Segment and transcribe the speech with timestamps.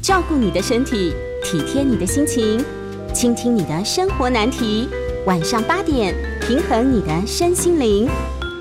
[0.00, 1.12] 照顾你的身体，
[1.42, 2.64] 体贴你的心情，
[3.12, 4.88] 倾听你的生活难题。
[5.26, 8.08] 晚上八点，平衡你的身心灵。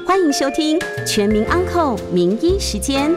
[0.05, 3.11] 欢迎收听《全民安扣名医时间》。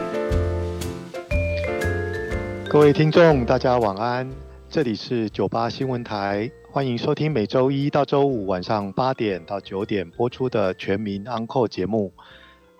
[2.69, 4.29] 各位听众，大家晚安，
[4.69, 12.13] 这里是九八新闻台，欢迎收听每周一到周五晚上八点到九点播出的《全民安扣节目。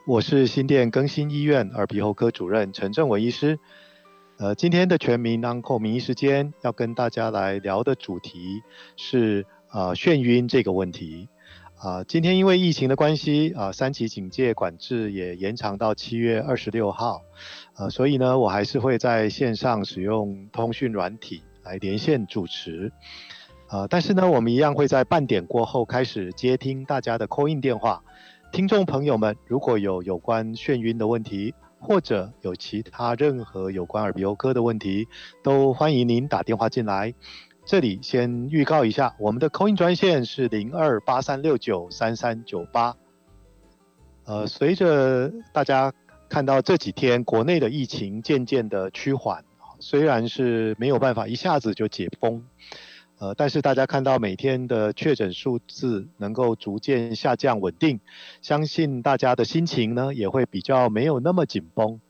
[0.07, 3.59] 我是新店更新医院耳鼻喉科主任陈正伟医师。
[4.41, 8.63] 呃，今天的全民 Uncle 名医时间要跟大家来聊的主题
[8.97, 11.29] 是啊眩晕这个问题。
[11.77, 17.21] 啊，今天因为疫情的关系啊，三级警戒管制也延长到七月二十六号。
[17.77, 22.91] 呃，所以呢，我还是会在线上使用通讯软体来连线主持。
[23.67, 28.03] 啊，但是呢，我们一样会在半点过后开始接听大家的 call in 电话。
[28.51, 35.07] 听众朋友们，如果有有关眩晕的问题，或者有其他任何有关耳鼻喉科的问题，
[35.43, 37.13] 都欢迎您打电话进来。
[37.65, 42.95] 这里先预告一下，我们的扣音专线是零二八三六九三三九八。
[44.25, 45.91] 呃，随着大家
[46.29, 49.43] 看到这几天国内的疫情渐渐的趋缓，
[49.79, 52.45] 虽然是没有办法一下子就解封。
[53.21, 57.99] 呃，但是大家看到每天的确诊数字能够逐渐下降稳定，
[58.41, 62.01] 相信大家的心情呢也会比较没有那么紧绷。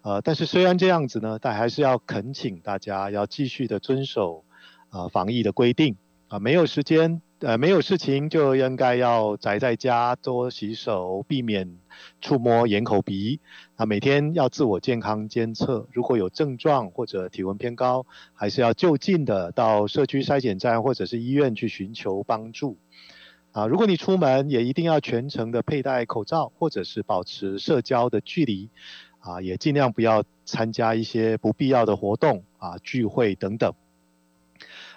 [0.00, 4.44] 呃，但是虽然这样子呢，但还是要恳请大家要继续的遵守
[4.88, 5.96] 啊防疫的规定
[6.28, 7.20] 啊，没有时间。
[7.40, 11.78] 呃，没有事情就应该要宅在家，多洗手，避免
[12.22, 13.40] 触摸眼、口、鼻。
[13.74, 22.78] 啊，每天要自我健康监测，如果有症状或者体温偏高，还是要就近的到社区筛检站或者是医院去寻求帮助。
[23.52, 28.70] 啊，如果你出门，也一定要全程的佩戴口罩，或者是保持社交的距离。
[29.18, 33.74] 啊，也尽量不要参加一些不必要的活动啊，聚会等等。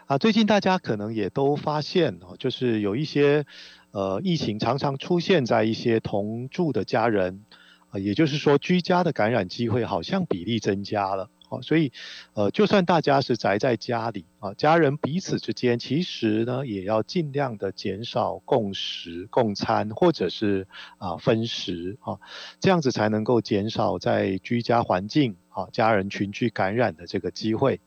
[0.10, 3.46] 啊，最近大家可能也都发现哦，就是有一些
[3.92, 7.46] 呃疫情常常出现在一些同住的家人，
[7.92, 11.92] 啊，也就是说居家的感染机会好像比例增加了，哦，所以
[12.34, 20.68] 呃就算大家是宅在家里啊，家人彼此之间其实呢也要尽量的减少共食、共餐或者是
[20.98, 22.18] 啊分食啊，
[22.60, 27.80] 这样子才能够减少在居家环境啊家人群聚感染的这个机会。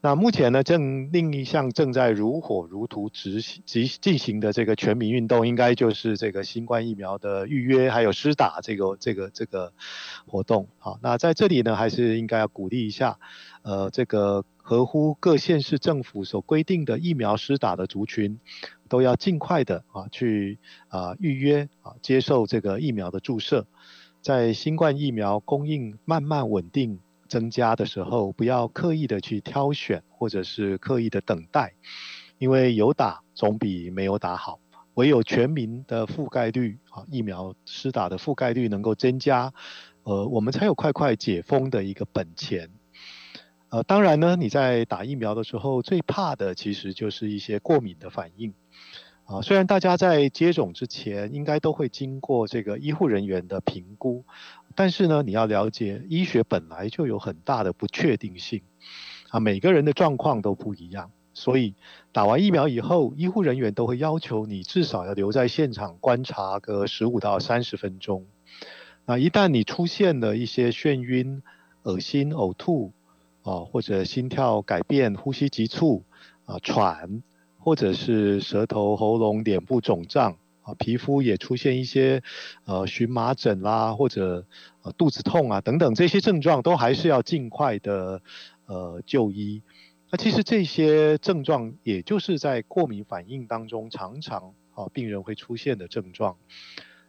[0.00, 9.72] 那目前呢，正另一项正在如火如荼执行、进行的这个全民运动，应该就是这个新冠疫苗的预约还有施打这个这个这个
[10.24, 10.68] 活动。
[10.78, 13.18] 好，那在这里呢，还是应该要鼓励一下，
[13.62, 18.38] 呃，这个合乎各县市政府所规定的疫苗施打的族群，
[18.88, 23.66] 都要尽快的啊去啊预约啊接受这个疫苗的注射，
[24.22, 27.00] 在新冠疫苗供应慢慢稳定。
[27.28, 31.74] 增加的时候，不要刻意的去挑选，或者是刻意的等待，
[32.38, 34.58] 因为有打总比没有打好。
[34.94, 39.52] 唯有全民的覆盖率啊，疫苗施打的覆盖率能够增加，
[40.02, 42.68] 呃，我们才有快快解封的一个本钱。
[43.68, 48.52] 呃，当然呢，你在打疫苗的时候，最怕的其实就是一些过敏的反应。
[49.24, 54.24] 啊，虽然大家在接种之前应该都会经过这个医护人员的评估，
[54.78, 58.62] 但是呢，你要了解，医学本来就有很大的不确定性，
[59.28, 61.74] 啊，每个人的状况都不一样，所以
[62.12, 68.24] 打完疫苗以后，医护人员都会要求你至少要留在现场观察个十五到三十分钟。
[69.04, 71.42] 那一旦你出现了一些眩晕、
[71.82, 72.92] 恶心、呕吐，
[73.42, 76.04] 啊，或者心跳改变、呼吸急促，
[76.44, 77.24] 啊，喘。
[77.60, 80.36] 或者是舌头、喉咙、脸部肿胀
[80.74, 82.22] 皮肤也出现一些
[82.64, 84.46] 呃荨麻疹啦，或者
[84.82, 88.22] 呃肚子痛啊等等这些症状，都还是要尽快的
[88.66, 89.62] 呃就医。
[90.10, 96.36] 那其实这些症状，也就是在过敏反应当中常常啊病人会出现的症状。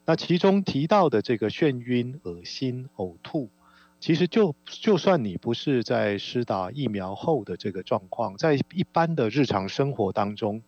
[0.05, 3.49] 那其中提到的这个眩晕、恶心、呕吐。
[3.99, 10.61] 其实就就算你不是在施打疫苗后的这个状况，在一般的日常生活当中，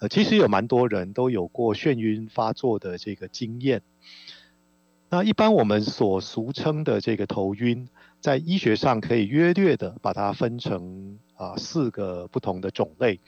[0.00, 3.82] 呃，其实有蛮多人都有过眩晕发作的这个经验。
[5.08, 7.88] 那一般我们所俗称的这个头晕，
[8.20, 13.20] 在医学上可以约略的把它分成啊四个不同的种类。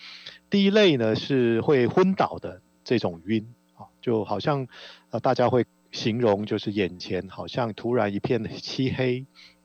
[0.50, 3.46] 第一类呢是会昏倒的这种晕
[3.76, 4.66] 啊，就好像
[5.10, 5.64] 呃大家会。
[5.96, 9.25] 形容就是眼前好像突然一片漆黑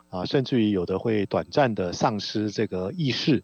[0.10, 3.44] 啊，甚至于有的会短暂的丧失这个意识。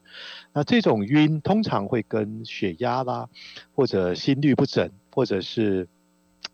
[0.53, 3.27] 那这种晕通常会跟血压啦，
[3.75, 5.89] 或者心律不整，或者是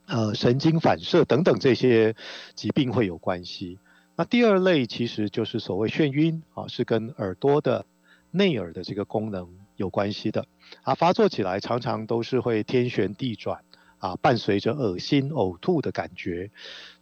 [0.08, 2.16] 呃神经反射等等这些
[2.56, 3.78] 疾病会有关系。
[4.16, 7.86] 那第二类其实就是所谓眩晕啊，是跟耳朵的
[8.32, 10.46] 内耳的这个功能有关系的
[10.82, 13.64] 啊，发作起来常常都是会天旋地转
[14.04, 16.52] 啊，伴随着恶心、呕吐的感觉。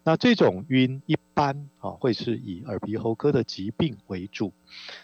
[0.03, 4.53] 那这种晕一般啊会是以耳鼻喉科的疾病为主。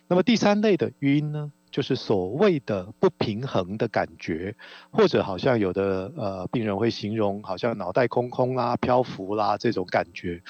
[0.08, 4.56] 那么第三类的晕呢，就是所谓的不平衡的感觉，
[4.92, 10.44] 或者好像有的呃病人会形容好像脑袋空空啦、漂浮啦这种感觉。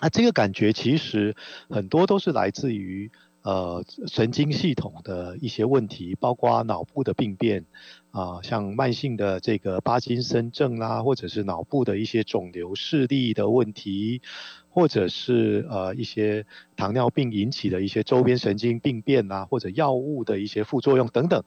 [0.00, 1.36] 那这个感觉其实
[1.70, 3.08] 很多都是来自于
[3.46, 7.64] 呃神经系统的一些问题，包括脑部的病变
[8.10, 14.20] 啊，像慢性的这个巴金森症啦，或者是脑部的一些肿瘤视力的问题，
[14.68, 16.44] 或者是呃一些
[16.74, 21.44] 糖尿病引起的一些周边神经病变啊，或者药物的一些副作用等等。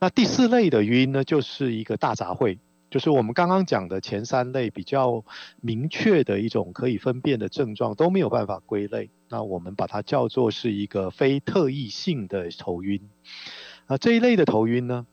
[0.00, 2.58] 那第四类的晕呢，就是一个大杂烩。
[2.90, 5.24] 就是我们刚刚讲的前三类比较
[5.60, 13.00] 明确的一种可以分辨的症状都没有办法归类，那我们把它叫做是一个非特异性的头晕。
[13.86, 15.06] 啊，这一类的头晕呢，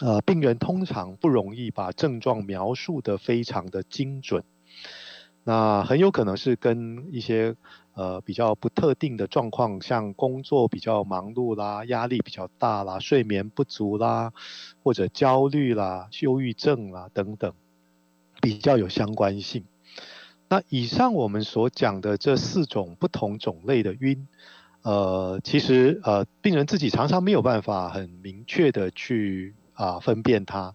[0.00, 4.42] 呃，病人通常不容易把症状描述的非常的精准，
[5.44, 7.54] 那很有可能是跟一些。
[7.94, 14.32] 呃，比较不特定的状况，像工作比较忙碌啦，压力比较大啦，睡眠不足啦，
[14.82, 17.52] 或者焦虑啦、忧郁症啦等等，
[18.40, 19.64] 比较有相关性。
[20.48, 24.26] 那以上我们所讲的这四种不同种类的晕，
[24.82, 30.74] 呃，其实呃，病人自己常常没有办法很明确的去啊分辨它。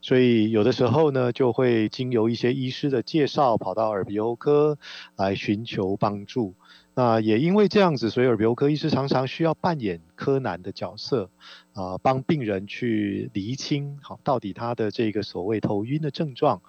[0.00, 4.78] 所以有的时候呢，就会经由一些医师的介绍，跑到耳鼻喉科
[5.16, 6.54] 来寻求帮助。
[7.02, 11.30] 那也因为这样子，所以耳鼻喉科医师常常需要扮演柯南的角色，
[11.72, 16.60] 啊，帮病人去厘清，好，到底他的这个所谓头晕的症状，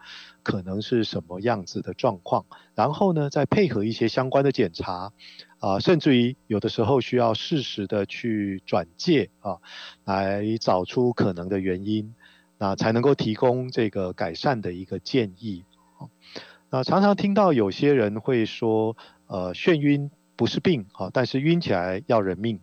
[0.41, 2.45] 可能是什么样子的状况。
[2.75, 5.11] 然后呢，再配合一些相关的检查，
[5.59, 9.57] 啊，甚至于有的时候需要适时的去转介啊，
[10.05, 12.15] 来找出可能的原因。
[12.57, 15.65] 那才能够提供这个改善的一个建议。
[16.69, 18.95] 那常常听到有些人会说，
[19.27, 20.09] 呃，眩晕
[20.41, 22.59] 不是病，哈，但是晕起来要人命。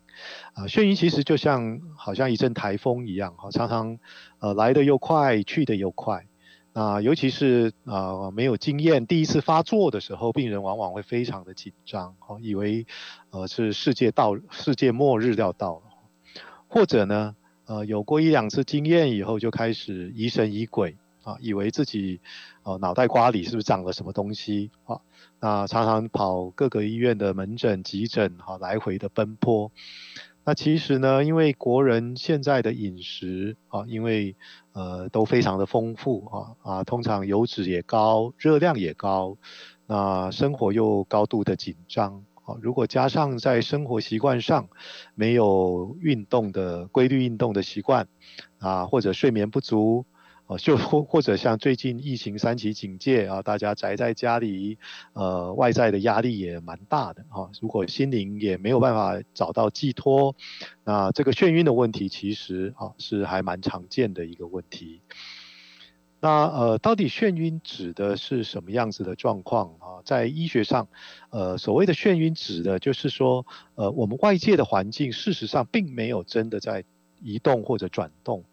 [0.54, 4.00] 啊，眩晕其实就像好像一阵台风一样，哈，常常
[4.40, 6.26] 呃来的又快，去的又快。
[6.72, 12.84] 那尤其是啊没有经验，第一次发作的时候，病人往往会非常的紧张，哈，以为
[13.30, 15.82] 呃是世界到世界末日要到了，
[16.66, 17.36] 或者呢？
[17.66, 22.19] 呃，有过一两次经验以后，就开始疑神疑鬼啊，以为自己
[22.64, 24.98] 呃脑袋瓜里是不是长了什么东西啊？
[25.40, 29.70] 那常常跑各个医院的门诊、急诊，哈，来回的奔波。
[30.44, 34.35] 那其实呢，因为国人现在的饮食啊，因为
[34.73, 39.37] 呃都非常的丰富啊啊，通常油脂也高，热量也高，
[39.87, 42.56] 那生活又高度的紧张啊。
[42.62, 44.69] 如果加上在生活习惯上
[45.14, 48.08] 没有运动的规律运动的习惯
[48.58, 50.06] 啊，或者睡眠不足，
[50.49, 54.79] 哦，就或或者像最近疫情三级警戒啊，大家宅在家里，
[55.12, 57.50] 呃，外在的压力也蛮大的哈。
[57.61, 60.35] 如果心灵也没有办法找到寄托，
[60.85, 65.03] 那这个眩晕的问题其实啊是还蛮常见的一个问题。
[66.19, 70.00] 那呃，到底眩晕指的是什么样子的状况啊？
[70.03, 70.89] 在医学上，
[71.29, 76.85] 呃，所谓的眩晕指的就是说，呃，我们外界的环境事实上并没有真的在
[77.21, 78.45] 移动或者转动，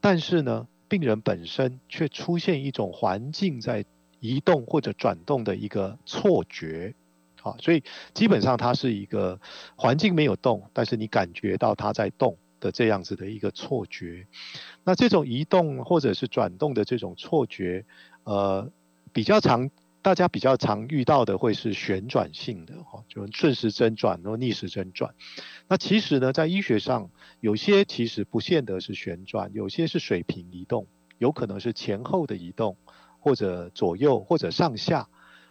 [0.00, 3.84] 但是呢，病人本身却出现一种环境在
[4.20, 6.94] 移动或者转动的一个错觉，
[7.42, 7.82] 啊，所以
[8.14, 9.40] 基本上它是一个
[9.76, 12.36] 环境没有动，但是你感觉到它在动。
[12.58, 14.26] 的这样子的一个错觉，
[14.82, 17.84] 那这种移动或者是转动的这种错觉，
[18.24, 18.72] 呃，
[19.12, 19.68] 比较常
[20.06, 25.12] 大家比较常遇到的会是旋转性的哈，就顺时针转或逆时针转。
[25.66, 27.10] 那其实呢，在医学上，
[27.40, 30.86] 有些其实不见得是旋转，有些是水平移动，
[31.18, 32.76] 有可能是前后的移动，
[33.18, 35.08] 或者左右或者上下，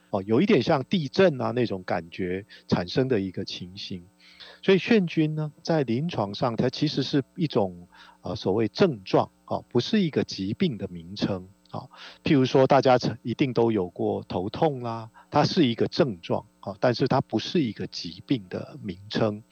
[0.09, 4.05] 哦，有一点像地震啊那种感觉产生的一个情形。
[4.61, 7.89] 所以眩晕呢，在临床上，它其实是一种
[8.21, 11.89] 呃所谓症状啊，不是一个疾病的名称啊。
[12.23, 19.43] 譬如说，大家曾一定都有过头痛啦，它是一个症状啊，但是它不是一个疾病的名称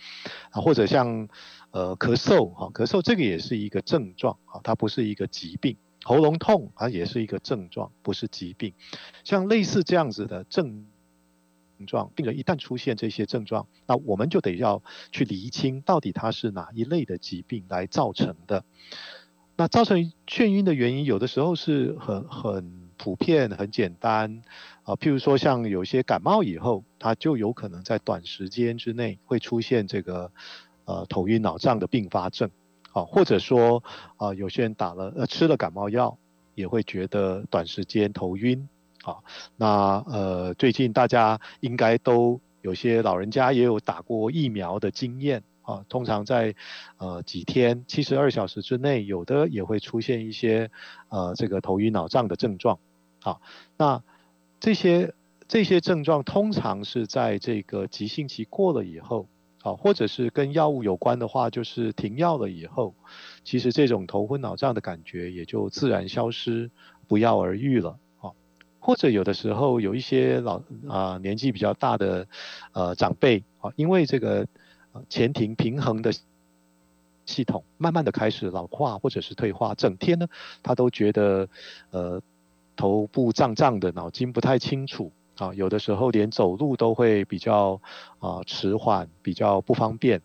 [0.51, 0.61] 啊。
[0.61, 1.27] 或者像
[1.71, 5.77] 呃咳嗽哈，咳嗽这个也是一个症状啊，它不是一个疾病。
[6.03, 8.73] 喉咙痛啊也是一个症状，不是疾病。
[9.23, 10.85] 像类似这样子的症。
[11.85, 18.63] 状病人一旦出现这些症状，那我们就得要去厘清到底它是哪一类的疾病来造成的。
[19.55, 24.41] 那造成眩晕的原因，有的时候是很很普遍、很简单
[24.81, 24.95] 啊。
[24.95, 30.31] 譬如说，像有些感冒以后，它就有可能在短时间之内会出现这个
[30.85, 32.49] 呃头晕脑胀的并发症
[32.93, 33.83] 啊，或者说
[34.17, 36.17] 啊，有些人打了呃吃了感冒药，
[36.55, 38.67] 也会觉得短时间头晕
[39.03, 39.17] 啊。
[39.55, 45.43] 那呃，最近大家应该都有些老人家也有打过疫苗的经验。
[45.63, 46.55] 啊，通常在
[46.97, 50.69] 呃几天、七十二小时之内，有的也会出现一些
[51.07, 52.79] 呃这个头晕脑胀的症状。
[53.21, 53.41] 好，
[53.77, 54.03] 那
[54.59, 55.13] 这些
[55.47, 59.29] 这些症状通常是在这个急性期过了以后，
[59.61, 62.93] 啊，或者是跟药物有关的话，就是停药了以后，
[63.45, 66.69] 其实这种头昏脑胀的感觉也就自然消失，
[67.07, 67.97] 不药而愈了。
[68.19, 68.31] 啊，
[68.81, 72.27] 或者有的时候有一些老啊年纪比较大的
[72.73, 74.45] 呃长辈啊，因为这个。
[75.09, 76.11] 前庭平衡的
[77.25, 80.27] 系统慢慢的开始老化或者是退化，整天呢
[80.61, 81.47] 他都觉得
[81.91, 82.21] 呃
[82.75, 87.79] 头部胀胀的，脑筋不太清楚啊，有的时候连走路都会比较
[88.19, 90.21] 啊迟缓，比较不方便，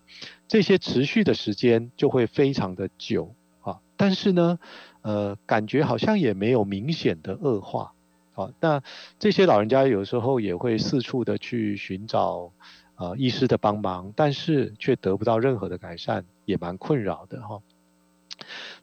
[0.48, 4.58] 这些持续的时间就会非常的久啊，但是呢
[5.02, 7.92] 呃感觉好像也没有明显的恶化
[8.34, 8.82] 啊，那
[9.20, 12.50] 这些老人家有时候也会四处的去寻找。
[12.98, 17.62] 呃，医师的帮忙，但是却得不到任何的改善，也蛮困扰的哈。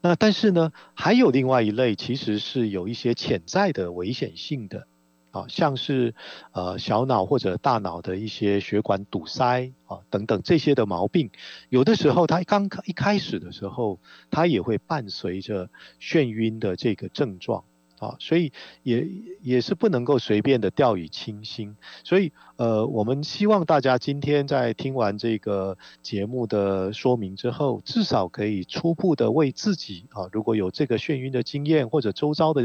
[0.02, 4.88] 那但是呢，还有另外一类，其实是有一些潜在的危险性的，
[5.32, 6.16] 啊，像是
[6.54, 11.30] 呃小脑或者大脑的一些血管堵塞啊等等这些的毛病，
[11.68, 14.00] 有的时候它刚一开始的时候，
[14.32, 15.70] 它也会伴随着
[16.00, 17.66] 眩晕的这个症状。
[18.06, 18.52] 啊，所以
[18.84, 19.08] 也
[19.42, 21.76] 也是不能够随便的掉以轻心。
[22.04, 32.62] 所以，呃，我们希望大家今天在听完这个节目的说明之后，至少可以初步的为自己啊，如果有这个眩晕的经验，或者周遭的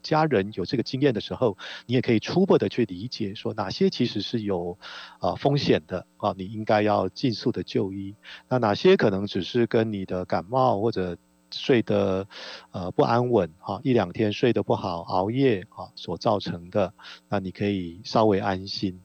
[0.00, 4.78] 家人有这个经验的时候，你也可以初步的去理解，说哪些其实是有
[5.18, 8.14] 啊风险的啊，你应该要尽速的就医。
[8.48, 11.16] 那哪些可能只是跟你的感冒或者
[11.50, 12.26] 睡得
[12.70, 16.92] 呃不安稳哈，一两天睡得不好，熬夜啊所造成的，
[17.28, 19.00] 那你可以稍微安心。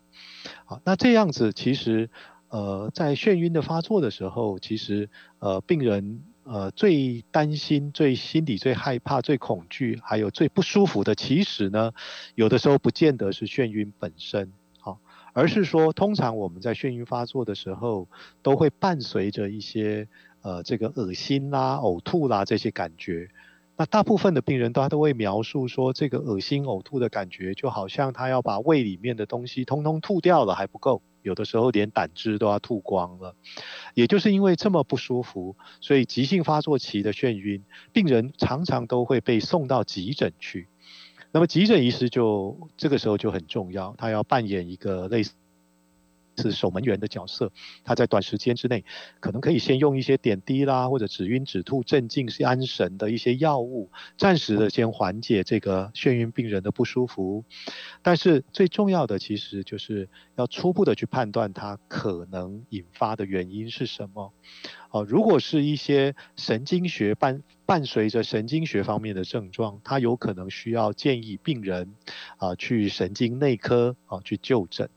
[0.66, 2.10] 好，那这样子其实
[2.50, 5.10] 呃在眩晕的发作的时候，其实
[5.40, 11.92] 呃病人呃最担心、最心里最害怕、最恐惧，还有最不舒服的，其实呢
[12.36, 15.00] 有的时候不见得是眩晕本身，好，
[15.34, 18.08] 而是说通常我们在眩晕发作的时候，
[18.42, 20.08] 都会伴随着一些。
[20.44, 23.30] 呃，这个恶心啦、呕吐啦这些感觉，
[23.78, 33.36] 那大部分的病人都都会描述说，这个恶心呕吐的感觉，就好像他要把胃里面的东西通通吐掉了还不够，有的时候连胆汁都要吐光了。
[33.94, 40.68] 也就是因为这么不舒服，所以急性发作期的眩晕，病人常常都会被送到急诊去。
[41.32, 45.32] 那么急诊医师就这个时候就很重要，他要扮演一个类似。
[46.38, 47.52] 是守门员的角色，
[47.84, 48.84] 他在短时间之内，
[49.20, 57.44] 可能可以先用一些点滴啦，或者止晕止吐镇静安神的一些药物，暂时的先缓解这个眩晕病人的不舒服。
[58.02, 64.34] 但是最重要的其实就是要初步的去判断它可能引发的原因是什么。
[64.90, 71.96] 哦，如果是一些神经学伴伴随着神经学方面的症状，他有可能需要建议病人
[72.38, 74.90] 啊去神经内科啊去就诊。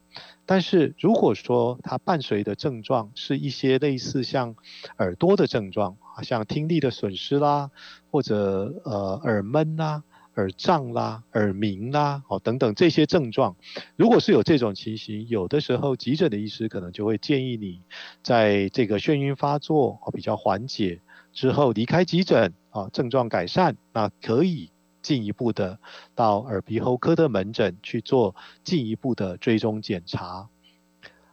[0.46, 4.54] 但是如果说它伴随的症状是一些类似像
[4.98, 7.70] 耳朵的症状，像听力的损失啦，
[8.10, 10.04] 或者呃耳闷啦、
[10.36, 13.56] 耳胀啦、耳鸣啦，哦等等这些症状，
[13.96, 17.82] 如果是有这种情形，有的时候急诊的医师可能就会建议你，
[18.22, 21.00] 在这个眩晕发作哦比较缓解
[21.32, 24.70] 之后离开急诊啊，症状改善，那可以。
[25.06, 25.78] 进一步的
[26.16, 28.34] 到耳鼻喉科的门诊去做
[28.64, 30.48] 进一步的追踪检查。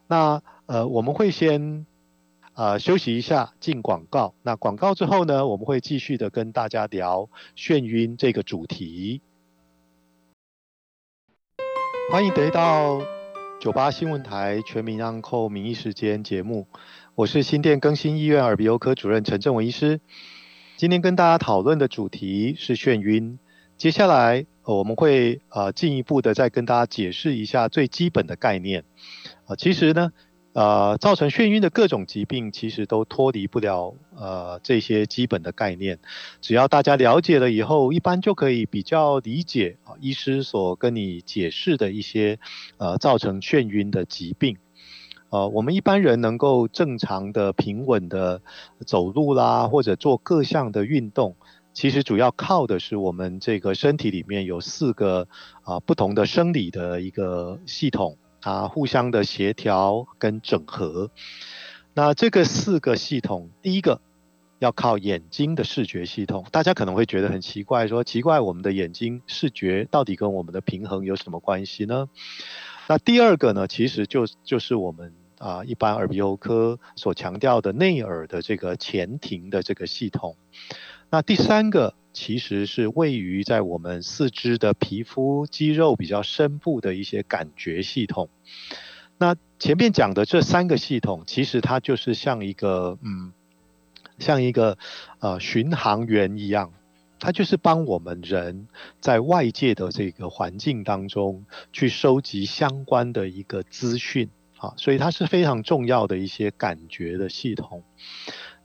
[0.06, 1.88] 那呃我们会先
[2.54, 4.36] 呃休息一下进广告。
[4.44, 9.22] 那广告之后呢，我们会继续的跟大家聊眩晕这个主题。
[12.12, 13.02] 欢迎回到
[13.60, 16.68] 九八新闻台全民安扣名医时间节目，
[17.16, 20.00] 我是新店更新医院耳鼻喉科主任陈正文医师。
[20.78, 23.40] 今天跟大家讨论的主题是眩晕。
[23.84, 28.86] 接下来我们会呃进一步的再跟大家解释一下最基本的概念
[29.46, 30.14] 啊，其实呢
[30.54, 36.00] 呃造成眩晕的各种疾病其实都脱离不了呃这些基本的概念，
[36.40, 42.40] 只要大家了解了以后，一般就可以比较理解啊医师所跟你解释的一些
[42.78, 44.56] 呃造成眩晕的疾病，
[45.30, 48.42] 呃我们一般人能够正常的平稳的
[48.88, 51.36] 走路啦或者做各项的运动。
[51.74, 55.28] 其实主要靠的是我们这个身体里面有四个
[55.64, 61.10] 啊不同的生理的一个系统啊，互相的协调跟整合。
[61.96, 64.02] 那这个四个系统，第一个
[64.60, 72.08] 要靠眼睛的视觉系统，大家可能会觉得很奇怪，说奇怪我们的眼睛视觉到底跟我们的平衡有什么关系呢？
[72.88, 80.36] 那第二个呢，其实就就是我们啊一般耳鼻喉科所强调的内耳的这个前庭的这个系统。
[81.14, 88.30] 那第三个其实是位于在我们四肢的皮肤肌肉比较深部的一些感觉系统。
[89.20, 93.32] 那前面讲的这三个系统，其实它就是像一个嗯，
[94.18, 94.80] 像一个
[95.20, 96.74] 呃巡航员一样，
[97.20, 98.68] 它就是帮我们人
[99.00, 104.28] 在外界的这个环境当中去收集相关的一个资讯
[104.58, 107.84] 啊，所以它是非常重要的一些感觉的系统。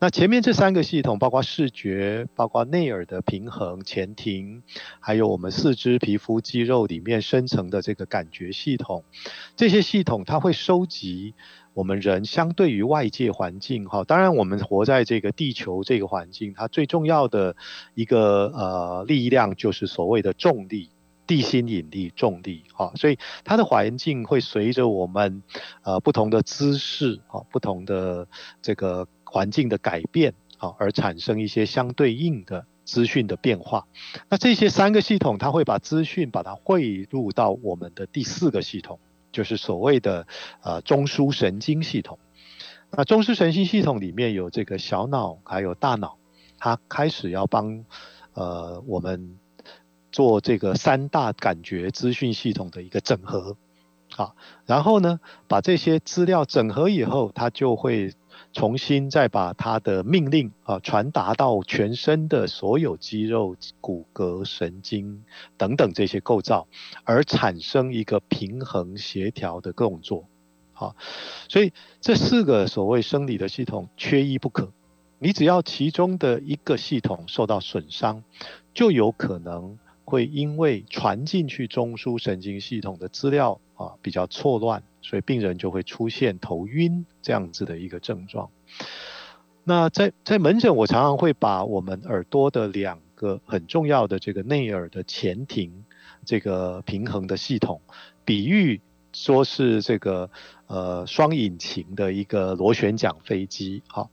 [0.01, 4.63] 那前面这三个系统，包括视觉、包括内耳的平衡、前庭，
[5.01, 9.03] 还有我们四肢皮肤肌肉里面深层的这个感觉系统，
[9.57, 11.35] 这些系统它会收集
[11.75, 17.57] 我们人相对于外界环境哈，当然我们活在这个地球这个环境，它最重要的
[17.95, 20.91] 一个呃力量就是所谓的重力、
[21.27, 25.43] 地心引力、重力哈，所以它的环境会随着我们
[25.83, 28.29] 呃不同的姿势啊、不同的
[28.63, 29.09] 这个。
[29.31, 33.87] 环境的改变啊，而产生一些相对应的资讯的变化。
[34.31, 38.99] 那这些三个系统，它会把资讯把它汇入到我们的第四个系统，
[39.31, 40.27] 就是所谓的
[40.63, 42.19] 呃中枢神经系统。
[42.91, 46.17] 那中枢神经系统里面有这个小脑，还有大脑，
[46.59, 47.85] 它开始要帮
[48.33, 49.39] 呃我们
[50.11, 53.57] 做这个三大感觉资讯系统的一个整合
[54.17, 54.33] 啊。
[54.65, 58.15] 然后呢，把这些资料整合以后，它就会。
[58.59, 65.23] 重新再把它的命令啊传达到全身的所有肌肉、骨骼、神经
[65.57, 66.67] 等等这些构造，
[67.05, 70.25] 而产生一个平衡协调的动作。
[70.73, 70.97] 好，
[71.49, 74.73] 所以这四个所谓生理的系统缺一不可。
[75.21, 78.25] 你只要其中的一个系统受到损伤，
[78.75, 84.83] 就有可能会因为传进去中枢神经系统的资料啊比较错乱。
[85.01, 88.51] 所以病人就会出现头晕这样子的一个症状。
[89.65, 95.85] 那在在门诊，我常常会把我们耳朵的两个很重要的这个内耳的前庭
[96.25, 97.81] 这个平衡的系统，
[98.25, 98.81] 比喻
[99.13, 100.31] 说是这个
[100.67, 103.83] 呃双引擎的一个螺旋桨飞机。
[103.89, 104.11] 好，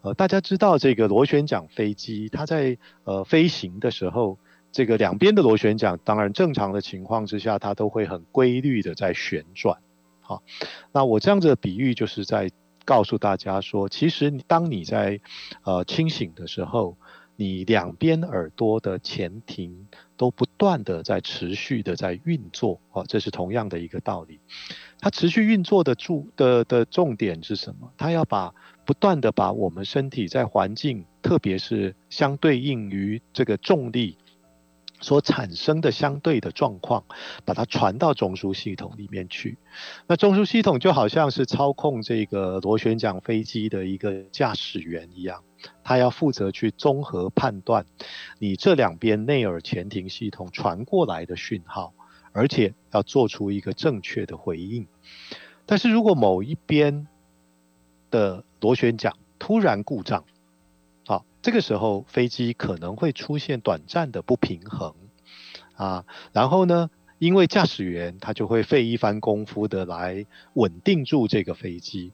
[0.00, 4.38] 呃大家知道这个螺旋桨飞机，它在呃飞行的时候。
[4.72, 9.78] 这个两边的螺旋桨，当然正常的情况之下，它都会很规律的在旋转。
[10.26, 10.42] 好，
[10.90, 12.50] 那我这样子的比喻就是在
[12.84, 15.20] 告诉大家说，其实当你在
[15.62, 16.96] 呃清醒的时候，
[17.36, 19.86] 你两边耳朵的前庭
[20.16, 24.40] 都不断的在持续的在运作，啊，这是同样的一个道理。
[24.98, 27.92] 它持续运作的注的的重点是什么？
[27.96, 28.52] 它要把
[28.84, 34.18] 不断的把我们身体在环境，特别是相对应于这个重力。
[35.00, 37.04] 所产生的相对的状况，
[37.44, 39.58] 把它传到中枢系统里面去。
[40.06, 45.42] 那中枢系统就好像是操控这个螺旋桨飞机的一个驾驶员一样，
[45.84, 47.84] 他要负责去综合判断
[48.38, 51.92] 你这两边内耳前庭系统传过来的讯号，
[52.32, 54.86] 而且要做出一个正确的回应。
[55.66, 57.06] 但是如果某一边
[58.10, 60.24] 的螺旋桨突然故障，
[61.46, 64.92] 这个时候，飞机可能会出现短暂的不平衡
[65.76, 72.12] 啊，然后呢，因为驾驶员他就会费一番功夫的来稳定住这个飞机，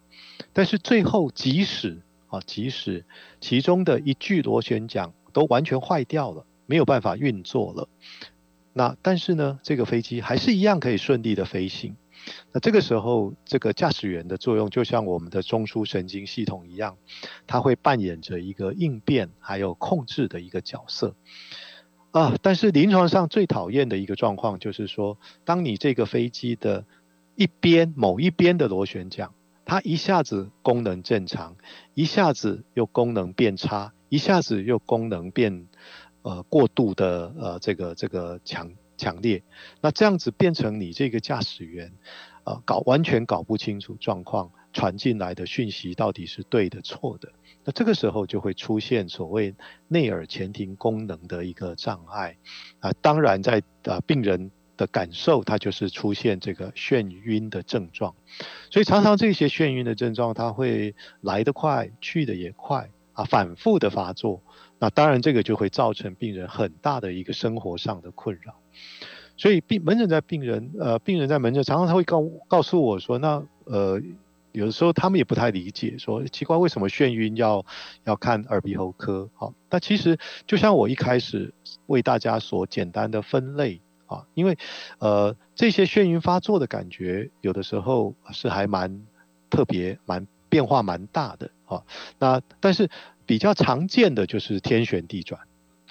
[0.53, 3.07] 但是最后即使啊，即使
[3.41, 7.89] 其中的一具螺旋桨都完全坏掉了，没有办法运作了，
[8.75, 11.97] 那但是呢，这个飞机还是一样可以顺利的飞行。
[12.53, 16.97] 那这个时候，这个驾驶员的作用就像我们的中枢神经系统一样，
[17.47, 21.15] 它会扮演着一个应变还有控制的一个角色
[22.11, 22.37] 啊。
[22.43, 26.85] 但是临床上最讨厌的一个状况就是说，当你这个飞机的
[27.35, 29.31] 一边某一边的螺旋桨，
[29.65, 31.57] 它一下子功能正常，
[31.95, 35.67] 一下子又功能变差，一下子又功能变
[36.23, 38.71] 呃过度的呃这个这个强。
[39.03, 39.43] 强烈，
[39.81, 41.93] 那这样子变成你这个驾驶员，
[42.45, 47.33] 呃，搞完全搞不清楚状况，传进来的讯息到底是对的错的，
[47.65, 49.57] 那这个时候就会出现所谓
[49.89, 52.37] 内耳前庭功能的一个障碍，
[52.79, 58.15] 啊，当然在呃病人的感受，它就是出现这个眩晕的症状，
[58.71, 62.89] 所以常常这些眩晕的症状，它会来得快，去的也快。
[63.15, 64.43] 啊反复的发作，
[64.79, 68.62] 那当然这个就会造成病人很大的一个生活上的困扰。
[69.37, 74.01] 所以病门诊在病人呃病人在门诊常常他会告告诉我说，那呃
[74.53, 77.65] 有的时候他们也不太理解，说奇怪为什么眩晕要
[78.05, 79.29] 要看耳鼻喉科？
[79.35, 81.53] 好，那其实就像我一开始
[81.87, 84.59] 为大家所简单的分类啊，因为
[84.99, 89.03] 呃这些眩晕发作的感觉有的时候是还蛮
[89.49, 90.27] 特别蛮。
[90.53, 91.83] 变化蛮大的啊，
[92.19, 92.91] 那但是
[93.25, 95.41] 比较常见的就是天旋地转，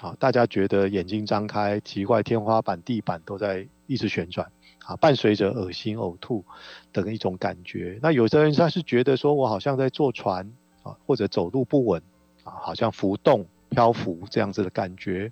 [0.02, 4.50] 啊，大家觉得眼睛张开，奇怪，天花板、地板都在一直旋转，
[4.84, 6.44] 啊，伴随着恶心、呕吐
[6.90, 8.00] 等一种感觉。
[8.02, 12.02] 那有的人他是觉得说我好像在坐船啊，或者走路不稳
[12.42, 15.30] 啊，好像浮动、漂浮这样子的感觉。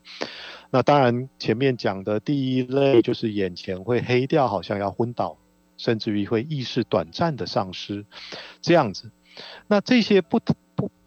[0.71, 5.37] 那当然前面讲的第一类就是眼前会黑掉，好像要昏倒，
[5.77, 8.05] 甚至于会意识短暂的丧失，
[8.63, 9.11] 这样子。
[9.67, 10.55] 那这些不同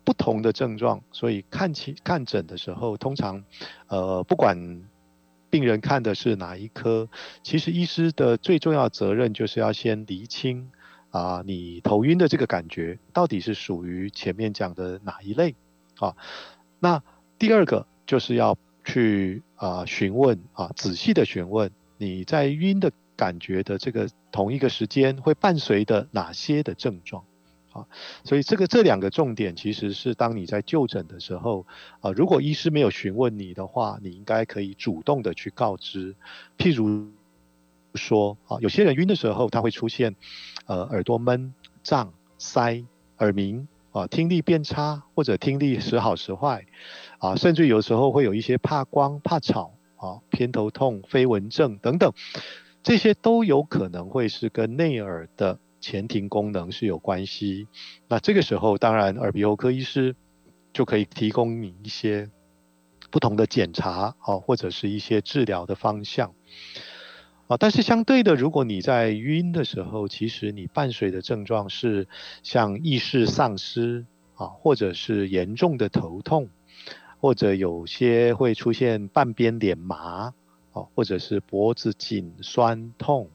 [0.06, 3.44] 不同的症状，所以看起看诊的时候，通常，
[3.88, 4.82] 呃，不管
[5.50, 7.08] 病人看的是哪一科，
[7.42, 10.72] 其实医师的最重要责任就是要先厘清
[11.12, 15.56] 啊，你头晕的这个感觉到底是属于前面讲的哪一类
[16.00, 16.16] 啊？
[16.80, 17.02] 那
[17.38, 27.24] 第二个就是要去啊询问啊，仔细的询问你在晕的感觉的这个同一个时间会伴随的哪些的症状。
[27.74, 27.88] 啊，
[28.24, 31.66] 所以这个这两个重点其实是当你在就诊的时候，
[32.02, 36.16] 啊，如果医师没有询问你的话，你应该可以主动的去告知。
[36.56, 37.08] 譬如
[37.96, 40.16] 说，啊，有些人晕的时候，他会出现，
[40.68, 42.86] 呃，耳朵闷、胀、塞、
[43.18, 46.68] 耳鸣，啊，听力变差或者听力时好时坏，
[47.18, 52.14] 啊，甚至有时候会有一些怕光、怕吵，啊，偏头痛、飞蚊症等等，
[52.84, 55.58] 这些都有可能会是跟内耳的。
[55.84, 57.68] 前庭功能是有关系，
[58.08, 60.16] 那这个时候当然耳鼻喉科医师
[60.72, 62.30] 就可以提供你一些
[63.12, 66.34] 不同的检查啊，或者是一些治疗的方向
[67.48, 67.58] 啊。
[67.58, 72.08] 但是相对的，如果你在晕的时候，其实你伴随的症状是
[72.44, 76.48] 像意识丧失啊，或者是严重的头痛，
[77.20, 80.34] 或者有些会出现半边脸麻
[80.72, 83.30] 啊，或者是脖子紧酸痛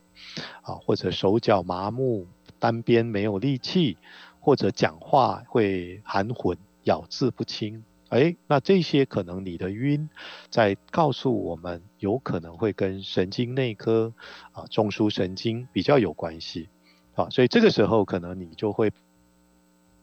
[0.63, 2.27] 啊，或者手脚麻木。
[2.59, 3.97] 单边没有力气，
[4.41, 10.09] 或者讲话会含混、咬字不清，哎，那这些可能你的晕，
[10.51, 14.13] 在告诉我们，有可能会跟神经内科
[14.53, 16.69] 啊、中枢神经比较有关系，
[17.15, 18.93] 啊，所以这个时候可能你就会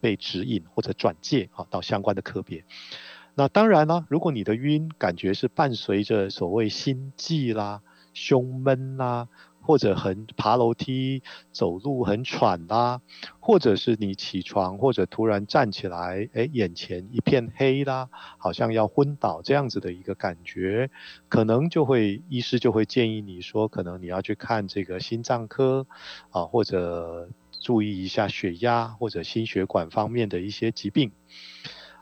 [0.00, 2.64] 被指引或者转介啊到相关的科别。
[3.34, 7.82] 那当然了，如果你的晕感觉是伴随着所谓心悸啦、
[8.14, 9.28] 胸闷啦。
[9.66, 13.00] 或者很爬楼梯、走路很喘啦，
[13.40, 20.88] 或者是你起床或者突然站起来，哎，眼前一片黑啦，好像要昏倒这样子的一个感觉，
[21.28, 25.86] 可能就会医师就会建议你说，可能你要去看这个心脏科
[26.30, 27.28] 啊，或者
[27.60, 31.10] 注意一下血压或者心血管方面的一些疾病。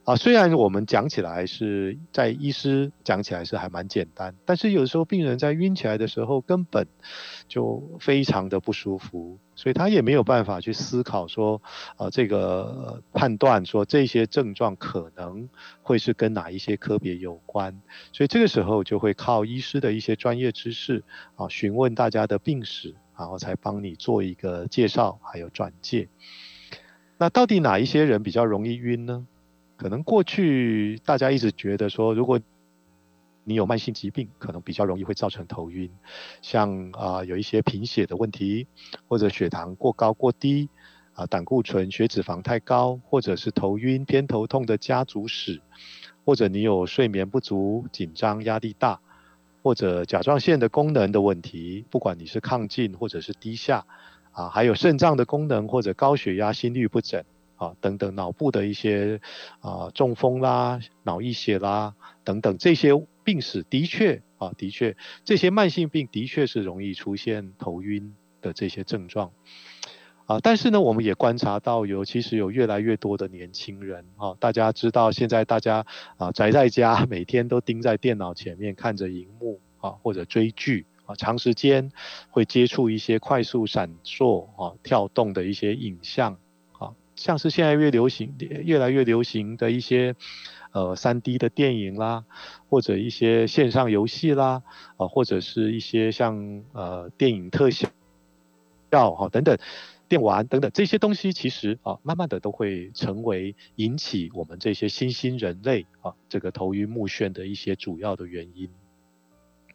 [0.05, 6.87] 啊，虽然我们讲起来是在医师讲起来是还蛮简单，但是有时候病人在晕起来的时候根本
[7.49, 11.63] 就非常的不舒服，所以他也没有办法去思考说，
[11.97, 15.49] 呃，这个判断说这些症状可能
[15.81, 17.81] 会是跟哪一些科别有关，
[18.13, 21.03] 所以这个时候就会靠医师的一些专业知识
[21.37, 26.09] 啊，询问大家的病史，然后才帮你做一个介绍还有转介。
[27.17, 29.27] 那到底哪一些人比较容易晕呢？
[29.77, 32.41] 可能过去大家一直觉得说，如果
[33.47, 35.91] 你有慢性疾病，可能比较容易会造成头晕，
[36.41, 38.67] 像啊有一些贫血的问题，
[39.07, 40.71] 或者血糖过高过低，
[41.13, 45.61] 啊胆固醇、血脂肪太高，或者是头晕偏头痛的家族史，
[46.25, 48.99] 或者你有睡眠不足、紧张、压力大，
[49.63, 53.85] 或者甲状腺的功能的问题，不管你是亢进或者是低下，
[54.33, 57.23] 啊还有肾脏的功能或者高血压、心律不整。
[57.57, 59.21] 啊，等等，脑部的一些
[59.61, 62.91] 啊中风啦、脑溢血啦等等这些
[63.23, 69.31] 病史，的确啊，的确这些慢性病的确是容易出现头晕的这些症状
[70.27, 70.41] 啊。
[70.41, 75.87] 但是呢，我们也观察到有其实有越来越多的年轻人啊，大家知道现在大家
[76.17, 81.93] 啊宅在家，每天都盯在电脑前面看着荧幕啊，或者追剧啊，长时间
[82.31, 86.37] 会接触一些快速闪烁啊、跳动的一些影像。
[87.25, 90.15] 像是现在越流行、越来越流行的一些
[90.73, 92.27] 呃三 D 的电影啦，
[92.69, 94.63] 或者一些线上游戏啦，
[94.99, 97.89] 啊，或者是一些像呃电影特效，
[98.91, 99.57] 哈等等，
[100.07, 108.69] 电玩等等这些东西，其实啊，慢慢的都会成为引起我们这些新兴人类啊这个头晕目眩的一些主要的原因。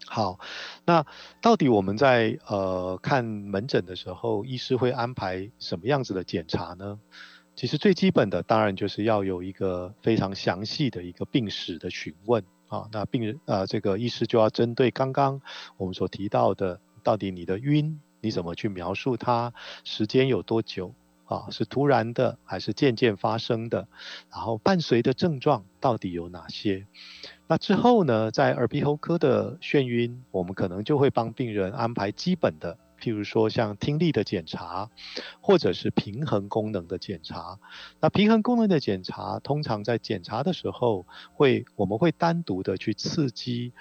[0.05, 0.39] 好，
[0.85, 1.03] 那
[1.41, 6.99] 到底我们在呃看门诊的时候，医师会安排什么样子的检查呢？
[7.59, 15.41] 其实最基本的当然就是要有一个非常详细的一个病史的询问啊，那病人呃这个医师就要针对刚刚
[15.75, 19.51] 我们所提到的，到底你的晕你怎么去描述它，
[19.83, 20.93] 时间有多久？
[21.25, 23.85] 啊，是突然的还是渐渐发生的？
[24.31, 26.87] 然后伴随的症状到底有哪些？
[27.45, 34.89] 那之后呢，在耳鼻喉科的眩晕，我们可能就会帮病人安排基本的，譬如说像听力的检查，
[35.41, 37.59] 或者是平衡功能的检查。
[37.99, 43.73] 那平衡功能的检查，通常在检查的时候，会我们会单独的去刺激。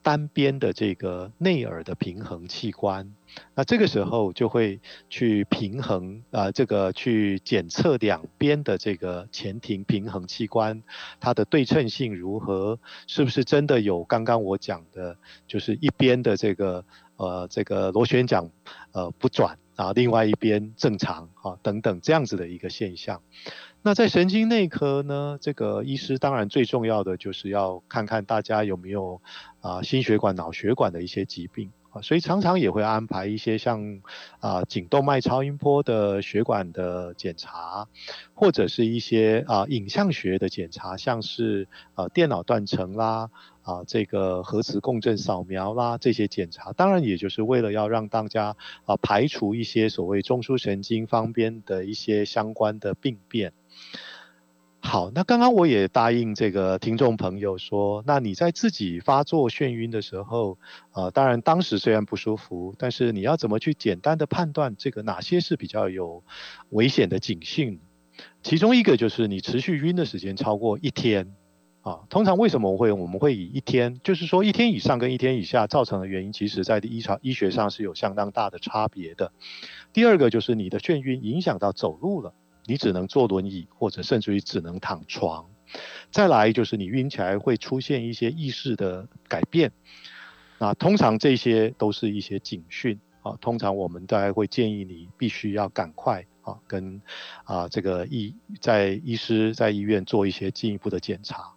[0.00, 3.12] 单边的这个内耳的平衡器官，
[3.54, 10.82] 那这个时候就会去平衡啊，这个去检测两边的这个前庭平衡器官，
[11.20, 16.82] 它的对称性如何，是不是真的有刚刚我讲的，就是一边的这个
[17.18, 18.50] 呃这个螺旋桨
[18.92, 23.20] 呃不转啊，另外一边正常啊等等这样子的一个现象。
[23.80, 29.20] 那在神经内科呢，这个医师当然最重要的就是要看看大家有没有
[29.60, 34.00] 啊心血管、脑血管的一些疾病啊，所以常常也会安排一些像
[34.40, 37.86] 啊颈动脉超音波的血管的检查，
[38.34, 43.30] 或者是一些啊影像学的检查，像是啊电脑断层啦
[43.68, 53.52] 啊这个核磁共振扫描啦这些检查，当然也就是为了要让大家啊排除一些所谓中枢神经方面的一些相关的病变。
[54.80, 60.56] 好，那刚刚我也答应这个听众朋友说，那你在自己发作眩晕的时候，
[60.92, 66.22] 呃，当然当时虽然不舒服，但是你要怎么去简单的判断这个哪些是比较有
[66.70, 67.80] 危险的警讯？
[68.42, 71.34] 其中一个就是你持续晕的时间超过一天，
[71.88, 79.32] 啊，通常为什么我会我们会以一天，就是说一天以上跟一天以下造成的原因，其实在医查医学上是有相当大的差别的。
[79.94, 82.34] 第二个就是你的眩晕影响到走路了。
[82.66, 85.46] 你只能坐轮椅，或者甚至于只能躺床。
[86.10, 89.72] 再来就是你晕起来会出现一些意识的改变，
[90.58, 93.38] 那通常这些都是一些警讯啊。
[93.40, 97.00] 通常我们大概会建议你必须要赶快啊，跟
[97.44, 101.54] 啊这个医在医师在医院做一些进一步的检查。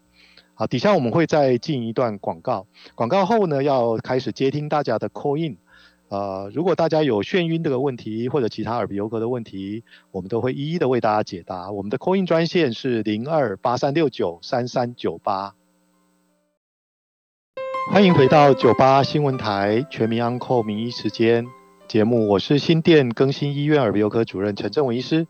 [0.61, 5.57] 好，底下我们会再进一段广告，广告后呢要开始接听大家的 call in。
[6.09, 11.71] 呃，如果大家有眩晕这个问题，或者其他耳鼻喉科的问题，我们都会一一的为大家解答。
[11.71, 15.55] 我们的 call in 专线是零二八三六九三三九八。
[17.91, 21.47] 欢迎回到九八新闻台全民安扣名医时间
[21.87, 25.25] 节目，我是新店更新医院耳鼻喉科主任陈正文医师。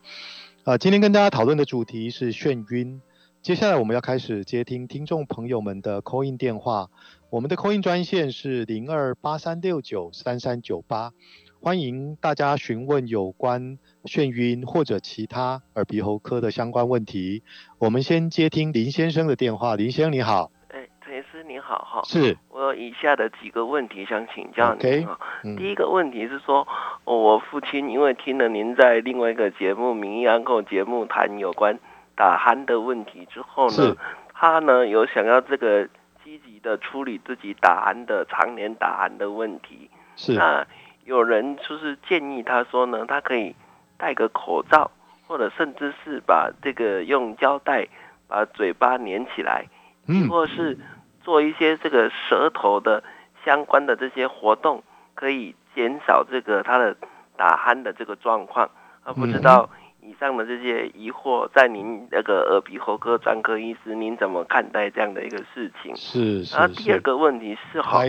[0.65, 3.01] 呃，今天跟大家讨论的主题是眩晕。
[3.41, 6.89] 接下来我们要开始接听听众朋友们的 call in 电话。
[7.31, 11.11] 我们的 call in 专线是零二八三六九三三九八，
[11.59, 17.41] 欢迎大家询问有关眩晕或者其他耳鼻喉科的相关问题。
[17.79, 20.51] 我们先接听林先生的电话，林先生你好。
[20.67, 22.03] 哎，陈医师你好哈。
[22.03, 22.37] 是。
[22.49, 25.17] 我有以下的几个问题想请教您啊。
[25.57, 26.67] 第一个问题是说，
[27.05, 31.79] 我父亲因为听了您在另外一个节目《名医安扣》节目谈有关
[32.21, 33.95] 打鼾的问题之后呢，
[34.33, 35.87] 他呢有想要这个。
[36.23, 39.89] 积极的处理自己打鼾的常年打鼾的问题。
[40.15, 40.33] 是。
[40.33, 40.65] 那
[41.03, 43.55] 有人就是建议他说呢，他可以
[43.97, 44.91] 戴个口罩，
[45.27, 47.87] 或者甚至是把这个用胶带
[48.27, 49.65] 把嘴巴粘起来，
[50.07, 50.77] 嗯，或是
[51.23, 53.03] 做一些这个舌头的
[53.43, 54.83] 相关的这些活动，
[55.15, 56.95] 可以减少这个他的
[57.35, 58.69] 打鼾的这个状况。
[59.03, 59.67] 啊，不知道。
[59.73, 59.80] 以
[60.21, 65.95] 上的这些疑惑，在您那个耳鼻喉科专科医师，您怎么看待这样的一个事情？
[65.95, 66.55] 是是。
[66.55, 68.05] 然后第二个问题是哈，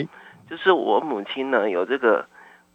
[0.46, 2.27] 就是我母亲呢有这个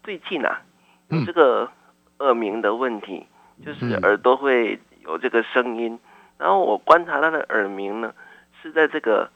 [0.04, 0.62] 最近啊
[1.10, 1.70] 有这个
[2.18, 3.28] 耳鸣的问题，
[3.64, 6.00] 就是耳朵会有这个声音，
[6.40, 8.16] 然后我观察她的耳鸣呢
[8.60, 9.30] 是在这个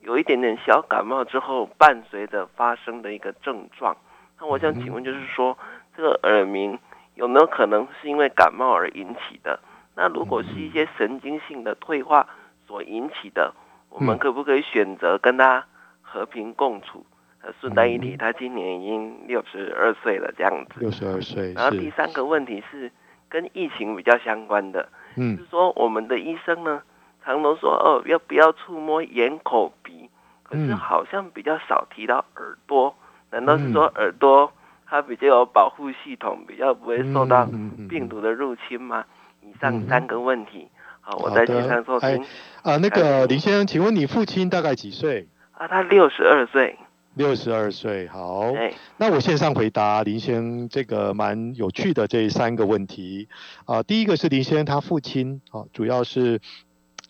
[0.00, 3.96] 有一点点小感冒之后伴随着发生的一个症状。
[4.40, 5.56] 那我想请问，就是说
[5.96, 6.76] 这个耳鸣。
[7.18, 9.58] 有没有可能是因为感冒而引起的？
[9.96, 12.28] 那如果是一些神经性的退化
[12.64, 13.52] 所引起的，
[13.90, 15.66] 我们可不可以选择跟他
[16.00, 17.04] 和平共处？
[17.42, 20.74] 呃，顺带一提，他今年已经六十二岁了，这样子。
[20.78, 21.52] 六十二岁。
[21.54, 22.90] 然后第三个问题是
[23.28, 26.80] 跟疫情比较相关的，嗯，是说我们的医生呢，
[27.24, 30.08] 常都说哦，要不要触摸眼、口、鼻，
[30.44, 32.94] 可是好像比较少提到耳朵。
[33.32, 34.52] 难道是说耳朵？
[34.88, 37.46] 它比较有保护系统，比较不会受到
[37.88, 39.04] 病毒的入侵吗？
[39.42, 40.68] 以上三个问题，
[41.00, 42.24] 好，我在线上做听。
[42.62, 45.28] 啊，那个林先生，请问你父亲大概几岁？
[45.52, 46.78] 啊，他六十二岁。
[47.14, 48.52] 六十二岁，好。
[48.96, 53.28] 那我线上回答林先生这个蛮有趣的这三个问题。
[53.64, 56.40] 啊，第一个是林先生他父亲，啊，主要是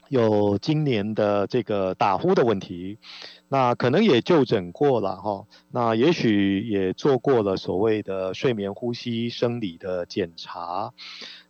[0.09, 2.99] 有今年的这个打呼的问题，
[3.49, 10.93] 那可能也就诊过了哈，那也许也做过了所谓的睡眠呼吸生理的检查。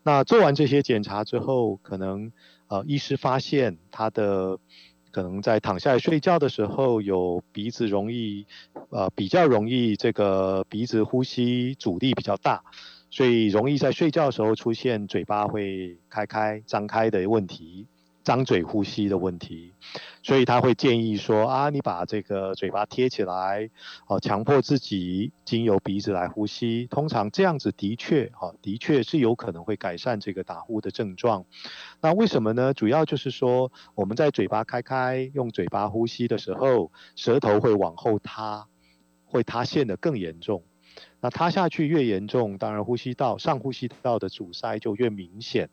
[0.02, 2.32] 那做完这些检查之后，可能
[2.68, 4.58] 呃医师发现他的。
[5.10, 8.46] 可能在躺下来睡觉的时候，有鼻子容易，
[8.90, 12.62] 呃，比较容易这个鼻子呼吸阻力比较大，
[13.10, 17.86] 所以容易在睡觉的时候出现嘴巴会开开、张开的问题。
[18.28, 19.72] 张嘴呼吸的问题，
[20.22, 23.70] 所以他会建议说啊，你把这个嘴巴贴起来，
[24.06, 26.86] 哦，强迫自己经由鼻子来呼吸。
[26.88, 31.46] 通常这样子的确，哈，的确是有可能会改善这个打呼的症状。
[32.02, 32.74] 那为什么呢？
[32.74, 38.66] 主要就是说我们在嘴巴开开用嘴巴呼吸的时候，舌头会往后塌，
[39.24, 40.62] 会塌陷的更严重。
[41.20, 45.70] 那塌下去越严重，当然呼吸道上呼吸道的阻塞就越明显。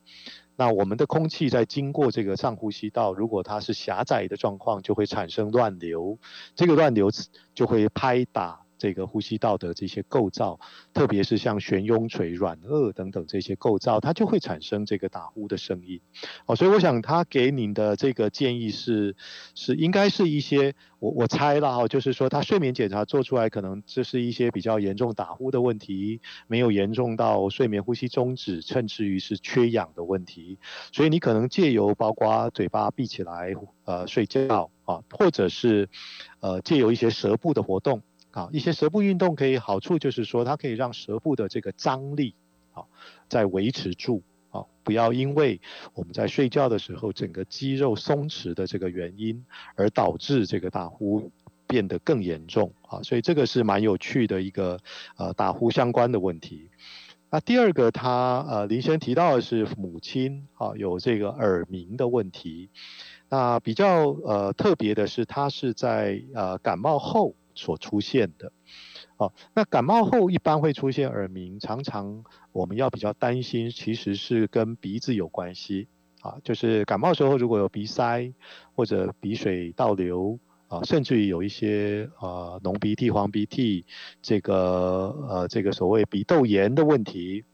[0.56, 6.18] 那我们的空气在经过这个上呼吸道，如果它是狭窄的状况，就会产生乱流，
[6.56, 7.10] 这个乱流
[7.54, 8.65] 就会拍打。
[8.78, 10.60] 这个呼吸道的这些构造，
[10.94, 16.00] 特别是像悬雍垂、软腭等等这些构造，它就会产生这个打呼的声音。
[16.46, 19.16] 哦，所以我想他给您的这个建议是，
[19.56, 30.58] 是应该是一些我我猜了哈，就是说他睡眠检查做出来，可能这是一些比较严重打呼的问题，没有严重到睡眠呼吸中止，甚至于是缺氧的问题。
[30.92, 33.54] 所以你可能借由包括嘴巴闭起来
[33.86, 35.90] 呃睡觉啊，或者是
[36.40, 38.02] 呃借由一些舌部的活动。
[38.36, 42.36] 啊，一些舌部运动可以好处就是说，它可以让舌部的这个张力，
[42.74, 42.90] 好，
[43.30, 45.62] 在维持住，啊，不要因为
[45.94, 49.46] 我们在睡觉的时候整个肌肉松弛的这个原因，
[49.76, 51.32] 而导致这个打呼
[51.66, 54.78] 变得更严重，啊，所以这个是蛮有趣的一个
[55.16, 56.70] 呃打呼相关的问题。
[57.30, 62.70] 那第二个，他呃林先提到的是母亲啊有这个耳鸣的问题，
[63.30, 67.34] 那比较呃特别的是，他是在呃感冒后。
[67.56, 68.52] 所出现的，
[69.18, 75.88] 哦，那感冒后一般会出现耳鸣，常常我们要比较担心，其实是跟鼻子有关系，
[76.22, 78.34] 啊，就是感冒时候如果有鼻塞
[78.76, 80.38] 或者鼻水倒流，
[80.68, 83.86] 啊，甚至于有一些呃浓鼻涕、黄鼻涕，
[84.22, 87.46] 这个呃这个所谓鼻窦炎的问题，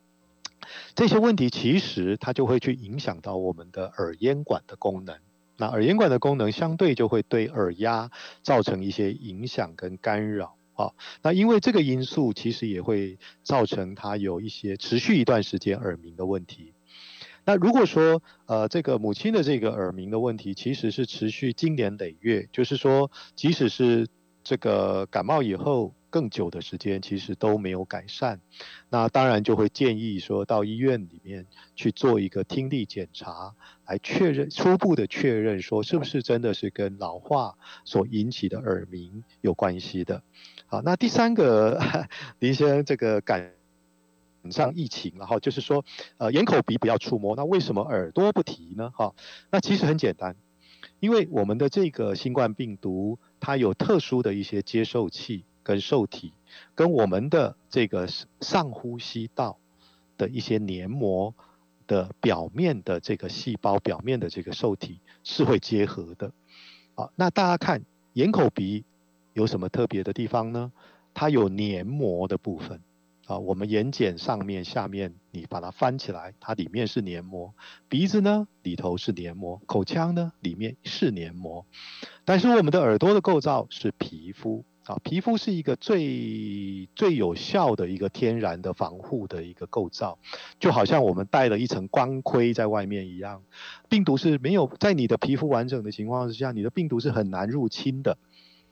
[0.95, 5.15] 这些问题其实它就会去影响到我们的耳咽管的功能。
[5.61, 8.09] 那耳咽管的功能相对就会对耳压
[8.41, 10.89] 造成一些影响跟干扰啊。
[11.21, 16.73] 那因为这个因素，其实也会造成它有一些持续一段时间耳鸣的问题。
[17.45, 24.07] 那如果说呃这个母亲的这个耳鸣的问题其实是持续经年累月，就是说即使是
[24.43, 25.93] 这个感冒以后。
[26.11, 28.41] 更久的时间其实都没有改善，
[28.93, 31.45] 那当然就会建议说到医院里面
[31.77, 33.55] 去做一个听力检查，
[33.87, 40.21] 来确认初步的确认说是不是真的是跟老化所引起的耳鸣有关系的。
[40.65, 41.79] 好，那第三个
[42.39, 43.53] 林先生这个赶
[44.49, 45.85] 上疫情，然后就是说
[46.17, 48.91] 呃眼口鼻不要触摸，那为什么耳朵不提呢？
[48.93, 49.15] 哈，
[49.51, 50.35] 那其实很简单，
[50.99, 55.45] 因为我们的这个新冠病毒它有特殊的一些接受器。
[55.63, 56.33] 跟受体
[56.75, 58.07] 跟我们的这个
[58.39, 59.57] 上呼吸道
[60.17, 61.33] 的一些黏膜
[61.87, 66.31] 的表面的这个细胞表面的这个受体是会结合的，
[66.95, 68.85] 啊，那大家看眼口鼻
[69.33, 70.71] 有什么特别的地方呢？
[71.13, 72.81] 它有黏膜的部分，
[73.25, 77.53] 啊，我们眼睑上面下面你把它翻起来，它里面是黏膜，
[77.89, 81.65] 鼻子呢里头是黏膜，口腔呢里面是黏膜，
[82.23, 84.63] 但是我们的耳朵的构造是皮肤。
[84.91, 90.19] 啊，皮肤是一个最最有效的一个天然的防护的一个构造，
[90.59, 93.41] 就好像我们戴了一层光盔在外面一样，
[93.87, 98.17] 病毒是没有在你的皮肤完整的情况之下，你的病毒是很难入侵的。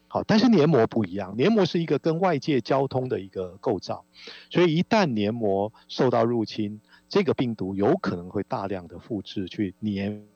[0.10, 4.04] 好，但是黏膜不一样，黏膜是一个跟外界交通的一个构造，
[4.50, 10.29] 所以一旦黏膜受到入侵，这个病毒有可能会大量的复制去黏。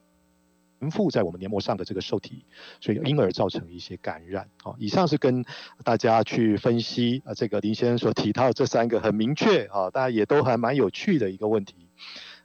[0.89, 2.45] 附在我们黏膜上的这个受体，
[2.79, 4.47] 所以因而造成一些感染。
[4.61, 5.43] 好，以上是跟
[5.83, 11.75] 大家去分析啊，这个林先生所提到这三个很明确啊，大家也都还蛮有趣的一个问题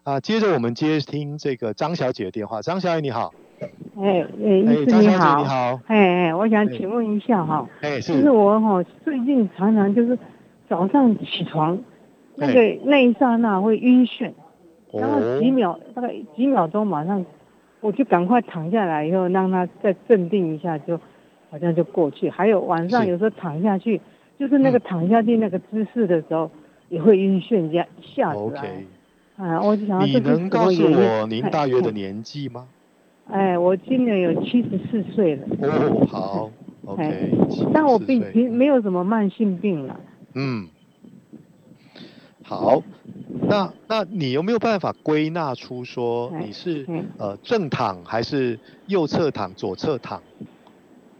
[0.03, 0.21] 啊。
[0.21, 3.33] 接着我们接听这个张小姐的电话，张小姐你好。
[4.01, 5.81] 哎哎，张小姐你好。
[5.87, 10.19] 哎哎，我想请问一下哈，就是我哈最近常常就是
[10.69, 11.79] 早上起床
[12.37, 14.33] 那个那一刹那会晕眩，
[14.93, 17.27] 然后几秒大概几秒钟马上
[17.81, 20.99] 我就赶快躺下来以后让他再镇定一下，就
[21.51, 22.29] 好像就过去。
[22.29, 24.01] 还有晚上有时候躺下去，
[24.39, 26.51] 就是那个躺下去那个姿势的时候
[26.89, 28.65] 也会晕眩，一下一下子啊。
[29.37, 32.67] 啊，我就想你能告诉我您大约的年纪吗？
[33.31, 35.47] 哎，我今年有七十四岁了。
[35.63, 36.51] 哦，好
[36.87, 37.31] ，OK。
[37.73, 40.01] 但我并没没有什么慢性病了。
[40.35, 40.67] 嗯。
[42.49, 42.83] 好，
[43.43, 46.87] 那那你有没有办法归纳出说你是
[47.19, 50.23] 呃正躺还是右侧躺、左侧躺？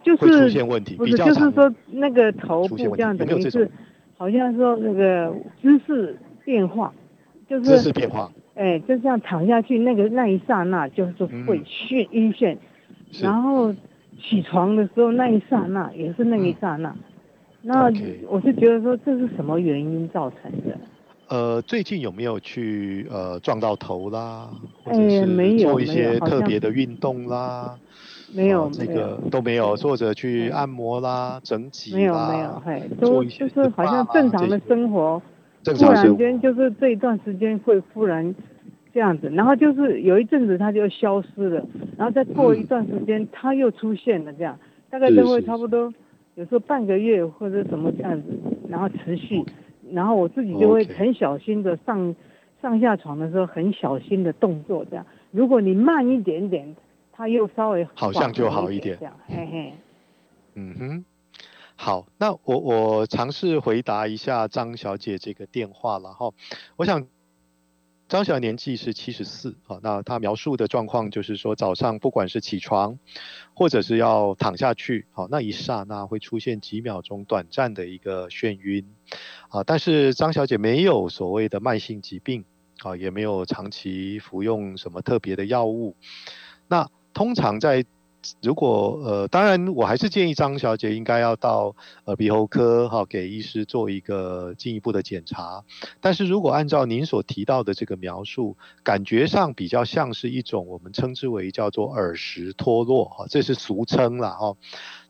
[0.03, 3.71] 就是出现问题，比较就是说那个头部这样子，是
[4.17, 6.93] 好像说那个姿势变化。
[7.49, 11.13] 就是姿势变化，哎，就这样躺下去，那个那一刹那就是
[11.47, 12.59] 会眩晕眩，
[13.23, 13.75] 然后
[14.21, 16.95] 起床的时候那一刹那也是那一刹那，
[17.63, 17.91] 那
[18.29, 20.78] 我是觉得说这是什么原因造成的？
[21.29, 24.49] 呃，最近有没有去呃撞到头啦？
[24.85, 27.77] 哎，没有，做一些特别的运动啦？
[28.33, 35.21] 没有，这个都没有，或者去按摩啦、整脊没有没有，嘿，都就是好像正常的生活。
[35.65, 38.35] 突然间就是这一段时间会忽然
[38.95, 41.67] 这样子，然后就是有一阵子它就消失了，
[41.99, 44.59] 然后再过一段时间它又出现了这样，
[44.89, 45.93] 大概都会差不多
[46.37, 48.29] 有时候半个月或者什么这样子，
[48.69, 49.45] 然后持续，
[49.93, 52.15] 然后我自己就会很小心的上
[52.61, 56.77] 上下床的时候很小心的动作这样，如果你慢一点点，
[57.13, 59.73] 它又稍微好像就好一点这样，嘿嘿，
[60.55, 61.05] 嗯哼。
[61.81, 66.29] 好，那我我尝试回答一下张小姐这个电话了哈。
[66.75, 67.07] 我想
[68.09, 72.99] 张小姐年纪是七十四啊，那她描述的状况就是说早上不管是起床
[73.53, 78.87] 或者是要躺下去，好那一刹那会出现几秒钟短暂的一个眩晕
[79.51, 82.47] 啊，但是张小姐没有所谓的慢性疾病
[82.83, 85.95] 啊，也没有长期服用什么特别的药物。
[86.67, 87.85] 那通常在
[88.43, 91.75] 如果呃，当然我还是建议张小姐应该要到
[92.07, 95.65] 耳鼻喉科哈，给医师做一个进一步的检查。
[96.01, 104.57] 但是如果按照您所提到的这个描述，感觉上比较像是一种我们称之为叫做耳石脱落哈，这是俗称了哈。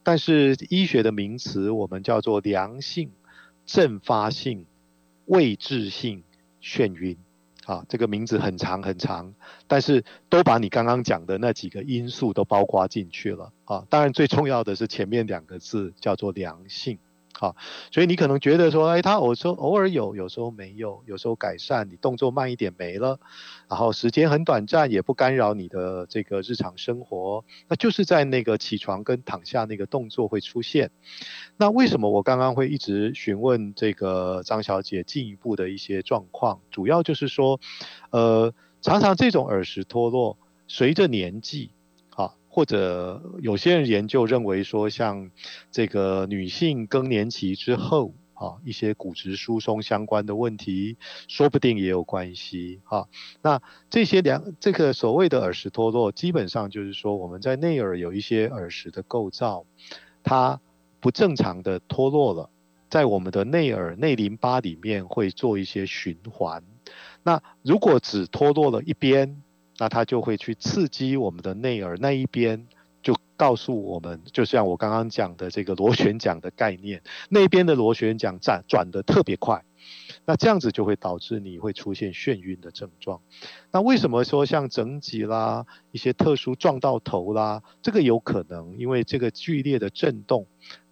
[0.02, 3.10] 但是医学的名词我们叫做良性
[3.66, 4.64] 阵发性
[5.26, 6.22] 位置性
[6.62, 7.16] 眩晕。
[7.68, 9.34] 啊，这个名字很长很长，
[9.66, 13.84] 但是都把你刚刚讲的那几个因素都包括进去了啊。
[13.90, 16.98] 当然最重要的是前面两个字叫做良性。
[17.40, 17.54] 好，
[17.92, 23.20] 所以你可能觉得说，哎，他偶说偶尔有，有时候没有，有时候改善，你动作慢一点没了，
[23.68, 30.90] 然后时间很短暂，也不干扰你的这个日常生活，那就是在那个起床跟躺下那个动作会出现。
[31.56, 36.60] 那为什么我刚刚会一直询问这个张小姐进一步的一些状况？
[36.72, 37.60] 主要就是说，
[38.10, 40.36] 呃，常常这种耳石脱落，
[40.66, 41.70] 随着年纪。
[42.48, 45.30] 或者有些人研究认为说，像
[45.70, 50.96] 这个女性更年期之后啊，一些骨质疏松相关的问题，
[51.28, 53.08] 说不定也有关系哈。
[53.42, 59.64] 那这些两这个所谓的耳石脱落，基本上就是说我们在内耳有一些耳石的构造，
[60.22, 60.60] 它
[61.00, 62.50] 不正常的脱落了，
[62.88, 66.62] 在我们的内耳内淋巴里面会做一些循环。
[67.22, 69.42] 那如果只脱落了一边，
[69.78, 72.66] 那它就会去刺激我们的内耳那一边，
[73.00, 79.64] 就告诉我们，就像我刚刚讲的这个螺旋桨的概念，那边的螺旋桨转转的特别快，
[80.24, 83.20] 那这样子就会导致你会出现眩晕的症状。
[83.70, 90.46] 那为什么说像整脊啦，一些特殊撞到头啦，这个有可能，因为这个剧烈的震动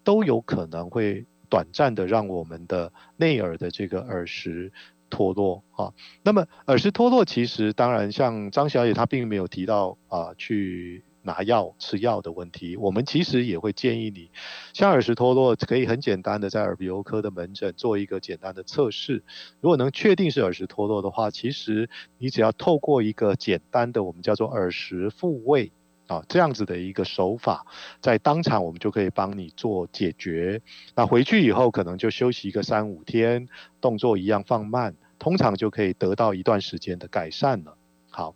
[0.05, 4.73] 都有可能会短暂的让我们的内耳的这个耳石。
[5.17, 14.31] 脱落啊，那么耳石脱落其实当然像张小姐她并没有提到啊去拿药吃药的问题，我们其实也会建议你，
[14.75, 19.25] 像耳石脱落可以很简单的在耳鼻喉科的门诊做一个简单的测试，
[19.63, 21.89] 如果能确定是耳石脱落的话，其实
[22.19, 25.73] 你只要透过一个简单的我们叫做耳石复位。
[26.09, 27.67] 啊，这样子的一个手法，
[28.01, 30.63] 在当场我们就可以帮你做解决。
[30.95, 33.49] 那回去以后可能就休息一个三五天，
[33.81, 37.77] 动作一样放慢，通常就可以得到一段时间的改善了。
[38.11, 38.35] 好，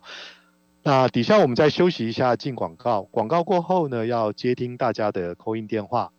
[0.83, 3.03] 那底下我们再休息一下，进广告。
[3.03, 6.11] 广告过后呢，要接听大家的扣音电话，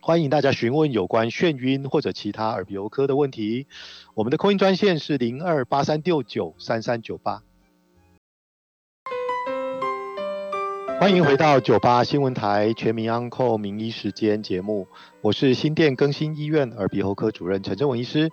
[0.00, 3.66] 欢迎大家询问有关眩晕或者其他耳鼻喉科的问题。
[4.14, 7.42] 我们的扣音专线是零二八三六九三三九八。
[11.00, 14.88] 欢迎回到九八新闻台全民安扣名医时间节目，
[15.20, 18.32] 我是新店更新医院耳鼻喉科主任陈正文医师。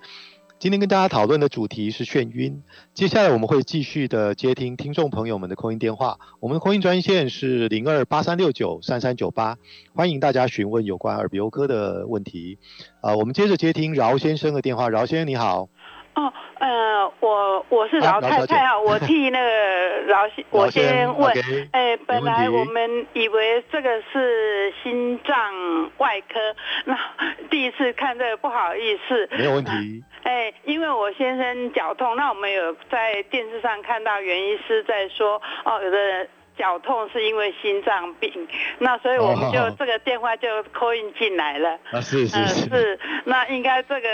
[0.65, 2.63] 今天跟大家讨论的主题是眩晕。
[2.95, 9.59] 接下来我们会继续的接听听众朋友们的空音电话，我们的空音专线是零二八三六九三三九八，
[9.93, 12.57] 欢迎大家询问有关耳鼻喉科的问题。
[12.99, 15.69] 啊，我们接着接听饶先生的电话，饶先生你好。
[16.15, 21.33] 哦，呃，我我是老太太啊，我替那个 老先，我先问，
[21.73, 25.35] 哎，本来我们以为这个是心脏
[25.97, 26.39] 外科，
[26.85, 26.97] 那
[27.51, 38.47] 第一次看这个不好意思，没有问题，哎，因为我先生脚痛，那我们有在电视上看到袁医师在说，哦，有的人脚痛是因为心脏病，
[38.79, 42.45] 那所以我们就这个电话就扣印进来了，啊是是。
[42.47, 44.07] 是，那应该这个。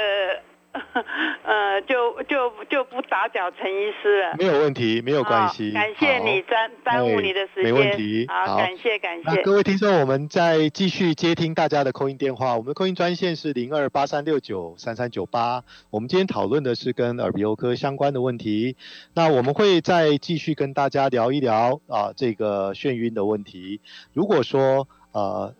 [1.44, 4.36] 呃，就就就不打搅陈医师了。
[4.38, 5.72] 没有问题，没有关系。
[5.72, 7.64] 感谢你耽耽误你的时间。
[7.66, 8.26] 没问题。
[8.30, 9.42] 好，感谢感谢。
[9.44, 12.52] 各位听众，我们再继续接听大家的扣音电话。
[12.56, 15.64] 我们的扣音专线是零二八三六九三三九八。
[15.90, 18.78] 我们今天讨论的是跟耳鼻喉科相关的问题。
[19.14, 23.82] 那我们会再继续跟大家聊一聊啊，这个眩晕的问题。
[24.14, 25.54] 如果说呃。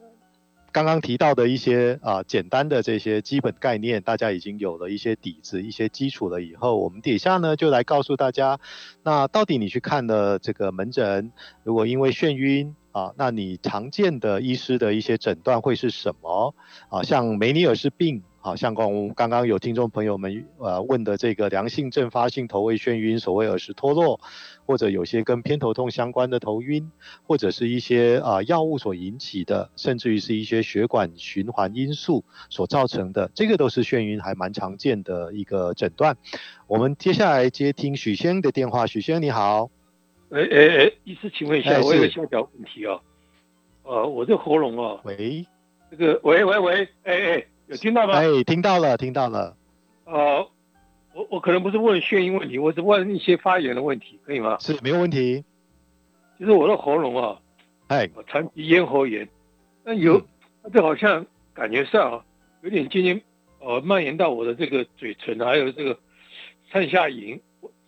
[0.72, 6.42] 刚刚提到的一些啊简单的这些基本概念，大家已经有了一些底子、一些基础了。
[6.42, 8.60] 以后我们底下呢就来告诉大家，
[9.04, 11.32] 那到底你去看了这个门诊，
[11.64, 16.56] 如果因为眩晕啊，那你常见的医师的一些诊断会是什么
[16.90, 17.04] 啊？
[17.04, 18.24] 像梅尼尔氏病。
[18.44, 24.20] 好，像刚刚刚有听众朋友们呃问的这个良性阵发性头位眩晕，所谓耳石脱落，
[24.66, 26.92] 或者有些跟偏头痛相关的头晕，
[27.28, 36.18] 或者是一些啊药物所引起的，甚至于是一些血管循环因素所造成的，这个都是眩晕还蛮常见的一个诊断。
[36.66, 39.70] 我们接下来接听许先生的电话，许先生你好。
[40.32, 43.00] 哎哎哎，医师，请问一下，我有个小小问题哦，
[43.84, 45.46] 呃，我这喉咙哦，喂，
[45.92, 47.46] 这个喂喂喂，哎哎。
[47.72, 48.16] 有听到吗？
[48.16, 49.56] 哎，听到了，听到了。
[50.04, 50.46] 呃，
[51.14, 54.58] 我我可能不是问眩晕问题，我是问一些发炎的问题，可以吗？
[54.60, 55.46] 是，没有问题。
[56.38, 57.40] 就是我的喉咙啊，
[57.88, 59.30] 哎，长期咽喉炎，
[59.86, 60.22] 那有，
[60.74, 62.26] 这好像感觉上啊
[62.62, 63.22] 有点渐渐
[63.60, 65.98] 呃蔓延到我的这个嘴唇，还有这个
[66.74, 67.40] 上下龈、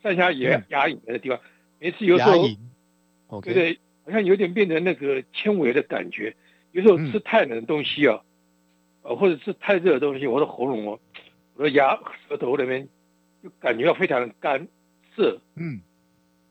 [0.02, 1.38] 上下牙牙龈的地方。
[1.80, 6.34] 每次有时候，对对，好像有点变成那个纤维的感觉。
[6.72, 8.22] 有时候吃太冷的东西啊。
[9.04, 11.00] 呃，或者是太热的东西，我的喉咙哦，
[11.56, 12.88] 我的牙、舌头那边
[13.44, 14.68] 就感觉到非常的干
[15.16, 15.40] 涩。
[15.56, 15.82] 嗯，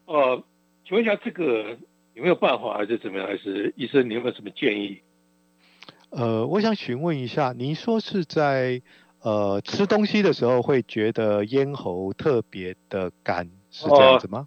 [0.04, 0.44] 呃，
[0.86, 1.76] 请问一下，这个
[2.14, 3.26] 有没有办法，还是怎么样？
[3.26, 5.00] 还是医生，你有没有什么建议？
[6.10, 8.82] 呃，我想询问一下，您说是在
[9.22, 14.46] 呃吃东西的时候会觉得咽喉特别的干，是这样子吗？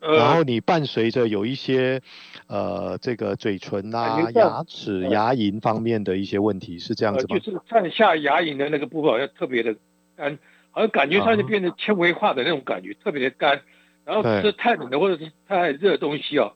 [0.00, 2.00] 然后你伴随着有一些，
[2.46, 7.38] 呃，这个嘴唇啊、牙齿、牙龈方面的一些问题，是这样子吗？
[7.38, 9.74] 就是上下牙龈的那个部分好像特别的
[10.16, 10.38] 干，
[10.70, 13.62] 好像感觉上就变成纤维化的那种感觉，特别的干。
[14.04, 16.52] 然后吃太冷的或者是太热的东西哦，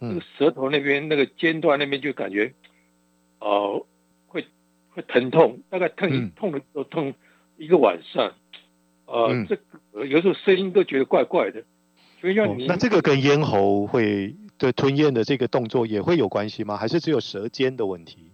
[0.00, 2.52] 那个舌头那边那个尖端那边就感觉，
[3.38, 3.86] 哦，
[4.26, 4.44] 会
[4.90, 7.14] 会疼痛，大概疼痛的都痛
[7.56, 8.34] 一个晚上。
[9.06, 9.56] 呃，这
[10.04, 11.64] 有时候声音都觉得怪怪的。
[12.20, 16.76] 所以要那这个跟咽喉会对吞咽的这个动作也会有关系吗？
[16.76, 18.30] 还是只有舌尖的问题？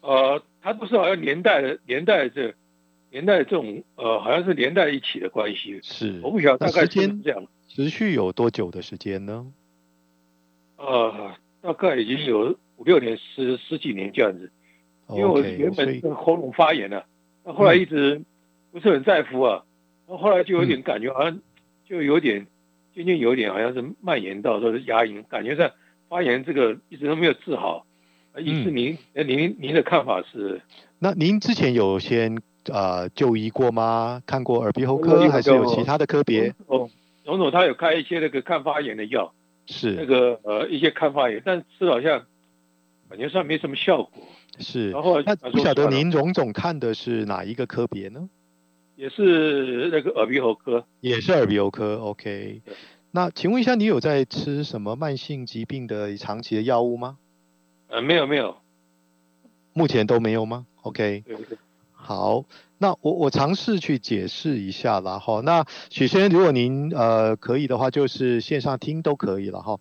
[0.00, 2.54] 呃，它不是好像连带的连带这
[3.10, 5.78] 连带这种呃，好像是连带一起的关系。
[5.82, 7.46] 是，我不晓得大概是这样。
[7.68, 9.46] 持续有多久的时间呢？
[10.78, 14.50] 呃，大概已经有五六年、十十几年这样子。
[15.10, 17.04] 因为我原本是喉咙发炎了，
[17.44, 18.22] 那后来一直
[18.72, 19.62] 不是很在乎啊，
[20.08, 21.38] 那后来就有点感觉，好像
[21.86, 22.46] 就有点。
[22.94, 25.70] 渐渐有点好像是蔓延到说是牙龈，感觉上
[26.08, 27.86] 发炎这个一直都没有治好。
[28.38, 30.60] 医师您，您您的看法是？
[30.98, 32.40] 那您之前有先
[32.72, 34.20] 呃就医过吗？
[34.26, 36.52] 看过耳鼻喉科还是有其他的科别？
[36.66, 36.90] 哦，
[37.24, 39.32] 总总他有开一些那个抗发炎的药，
[39.66, 42.24] 是那个呃一些抗发炎，但是好像
[43.08, 44.10] 感觉上没什么效果。
[44.58, 48.28] 是，然后那不晓得您荣总看的是哪一个科别呢？
[48.96, 51.96] 也是那个耳鼻喉科，也是耳鼻喉科。
[51.96, 52.62] OK，
[53.10, 57.18] 那请问一下，你有在吃什么慢性疾病的长期的药物吗？
[57.88, 58.56] 呃，没有没有，
[59.72, 61.58] 目前都没有吗？OK，对对。
[61.92, 62.44] 好，
[62.76, 65.40] 那我我尝试去解释一下了哈。
[65.40, 69.78] 那许先生，如果您呃可以的话，就是线上听都可以了哈。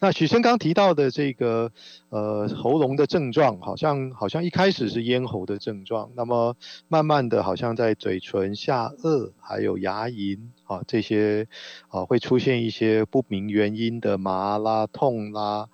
[0.00, 1.72] 那许生刚提到的这个
[2.10, 6.56] 呃喉咙的症状，好像好像一开始是咽喉的症状，那么
[6.88, 11.48] 慢慢的好像在嘴唇下颚还有牙龈啊这些
[11.88, 15.68] 啊会出现一些不明原因的麻啦痛啦。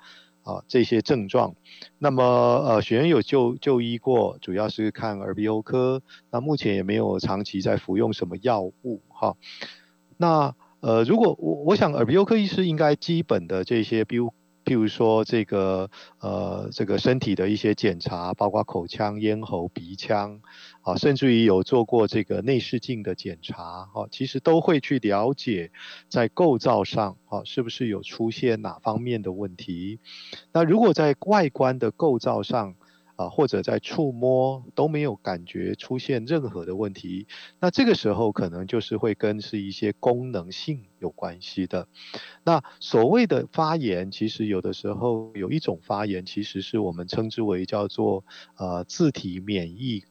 [0.45, 1.55] 啊，这些症状，
[2.01, 6.03] 那么呃，学员有就就医过，主要是看耳鼻喉科，
[6.33, 9.37] 那目前也没有长期在服用什么药物哈。
[10.17, 10.53] 那
[10.83, 14.31] 呃，如果我我想耳鼻喉科医师应该基本的这些，比如。
[14.65, 20.41] 譬如说这个呃这个身体的一些检查，包括口腔、咽喉、鼻腔，
[20.83, 23.61] 啊，甚至于有做过这个内视镜的检查，
[23.93, 25.73] 啊，其实都会去了解
[26.09, 29.99] 在构造上，啊，是不是有出现哪方面的问题。
[30.53, 32.77] 那如果在外观的构造上，
[33.17, 37.27] 啊，或者在触摸都没有感觉出现任何的问题，
[37.61, 41.89] 那这个时候可能就是会跟是一些功能性有关系的。
[42.45, 48.25] 那所谓的发炎，其实有的时候有一种发炎，其实是我们称之为叫做
[48.57, 50.05] 呃自体免疫。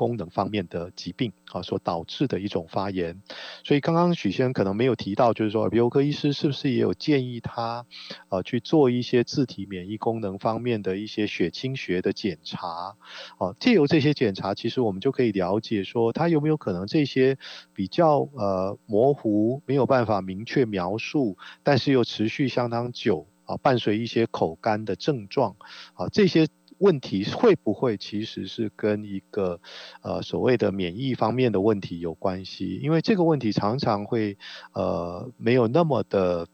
[0.00, 3.20] 功能方面的疾病啊，所导致的一种发炎，
[3.62, 7.84] 所以刚刚许先生可能没有提到，就是说耳鼻喉科医师是不是也有建议他，
[8.30, 12.96] 呃，去做一些自体免疫功能方面的一些血清学的检查，
[13.36, 17.36] 啊，借由这些检查，其实我们就可以了解说，他有没有可能这些
[17.74, 25.56] 比较呃模糊，没有办法明确描述，但是又持续相当久啊，伴随一些口干的症状，
[25.92, 26.48] 啊，这些。
[26.80, 29.60] 问题会不会其实是跟一个
[30.02, 32.80] 呃所谓的免疫方面的问题有关系？
[32.82, 34.36] 因为这个问题常常会
[34.74, 36.46] 呃没有那么的。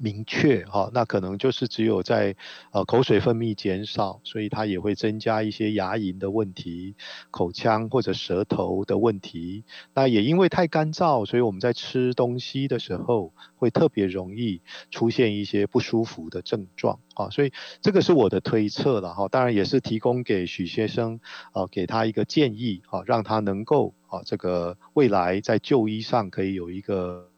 [0.00, 2.34] 明确哈，那可能就是只有在
[2.72, 6.94] 呃口水分泌减少，所以它也会增加一些牙龈的问题、
[7.30, 9.64] 口腔或者舌头的问题。
[9.94, 14.60] 那也因为太干燥，所以我们在吃东西的时候会特别容易
[14.90, 17.30] 出现一些不舒服的症状啊。
[17.30, 21.20] 所以这个是我的推测了哈，当然也是提供给许先生
[21.52, 27.30] 啊，给他一个建议啊，让他能够啊这个未来在就医上可以有一个。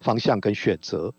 [0.00, 1.14] 方向跟选择，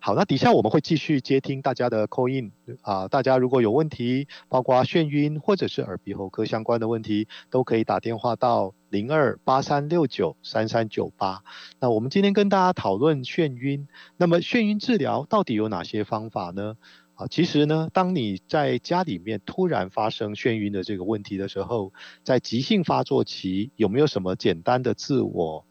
[0.00, 11.42] 好，那底下我们会继续接听大家的 call in 啊，大家如果有问题，包括眩晕或者是耳鼻喉科相关的问题，都可以打电话到零二八三六九三三九八。
[11.80, 16.76] 那我们今天跟大家讨论眩晕，那么眩晕治疗到底有哪些方法呢？
[17.14, 21.92] 啊，其实呢，当你在家里面突然发生眩晕的这个问题的时候，
[22.24, 25.64] 在急性发作期有没有什么简单的自我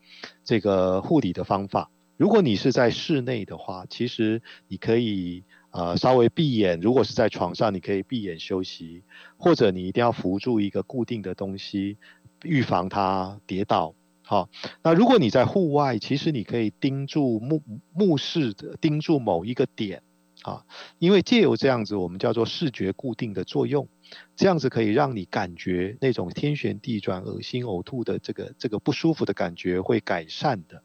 [0.45, 1.91] 这个护理的方法？
[2.18, 6.80] 如果你是在室内的话，其实你可以呃稍微闭眼。
[6.80, 9.03] 如果是在床上，你可以闭眼休息，
[9.38, 11.97] 或者你一定要扶住一个固定的东西，
[12.43, 13.95] 预防它跌倒。
[14.22, 14.49] 好，
[14.84, 17.61] 那如果你在户外，其实你可以盯住目
[17.93, 20.01] 目视的盯住某一个点。
[20.44, 20.64] 啊，
[21.00, 23.88] 因为借由这样子，我们叫做视觉固定的作用，
[24.36, 30.84] 这样子可以让你感觉那种天旋地转、恶心呕吐的这个这个不舒服的感觉会改善的。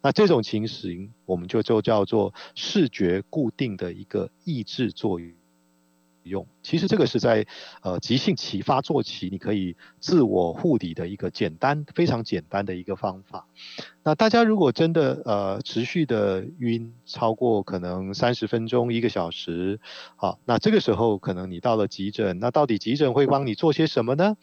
[0.00, 5.39] 那这种情形，我们就就叫做视觉固定的一个抑制作用。
[6.22, 7.46] 用，其实这个是在
[7.82, 13.46] 呃急性期发作期，你可以自我护理的一个简单、非常简单的一个方法。
[14.02, 19.80] 那大家如果真的呃持续的晕超过可能三十分钟、一个小时，
[20.16, 24.36] 好，那这个时候可能你到了急诊，那到底急诊会帮你做些什么呢？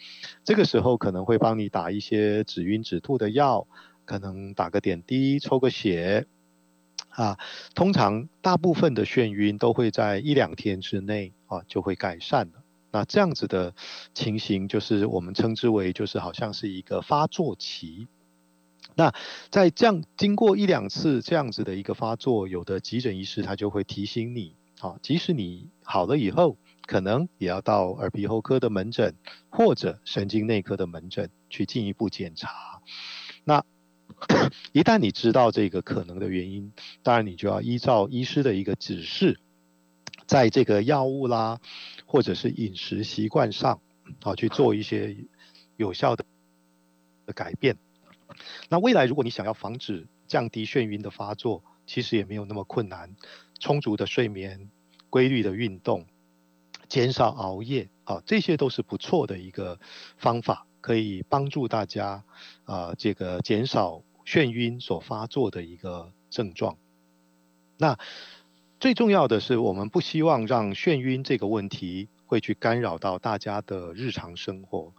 [0.43, 3.67] 这个时候可能会帮你打一些止晕止吐的药，
[4.05, 6.28] 可能打个点滴、抽个血。
[7.09, 7.38] 啊，
[7.73, 12.64] 通常大部分的眩晕都会在一两天之内啊就会改善了。
[12.91, 13.74] 那这样子的
[14.14, 18.08] 情形就是我们称之为就是好像是一个发作期。
[18.95, 19.14] 那
[19.52, 29.14] 在这样经过一两次这样子的一个发作，有的急诊医师他就会提醒你，啊，即使你好了以后，可能也要到耳鼻喉科的门诊
[29.50, 32.82] 或者神经内科的门诊去进一步检查。
[33.43, 33.64] 那
[34.72, 36.72] 一旦你知道这个可能的原因，
[37.04, 39.39] 当然你就要依照医师的一个指示，
[40.28, 41.59] 在这个药物啦，
[42.05, 43.82] 或者是饮食习惯上，
[44.21, 45.17] 啊去做一些
[45.78, 46.23] 有效的
[47.34, 47.78] 改变。
[48.69, 53.15] 那未来如果你想要防止降低眩晕的发作，其实也没有那么困难。
[53.59, 54.69] 充足的睡眠、
[55.09, 56.05] 规律的运动、
[56.88, 59.80] 减少熬夜，啊，这些都是不错的一个
[60.17, 60.67] 方法。
[60.80, 62.23] 可以帮助大家，
[62.63, 66.78] 啊，这个减少眩晕所发作的一个症状。
[67.78, 67.97] 那
[68.80, 74.93] 最重要的是，我们不希望让眩晕这个问题会去干扰到大家的日常生活。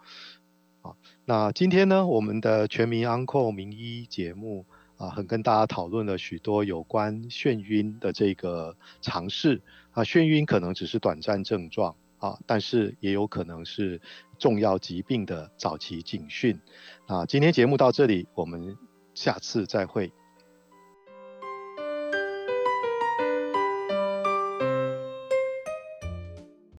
[0.83, 4.66] 啊，那今天呢，我们的全民安控名医节目
[4.97, 9.62] 啊，很跟大家讨论了许多有关眩晕的这个尝试
[9.93, 14.01] 啊，眩晕可能只是短暂症状啊，但是也有可能是
[14.41, 16.59] 重要疾病的早期警讯
[17.07, 17.26] 啊。
[17.26, 18.76] 今天节目到这里，我们
[19.14, 20.12] 下次再会。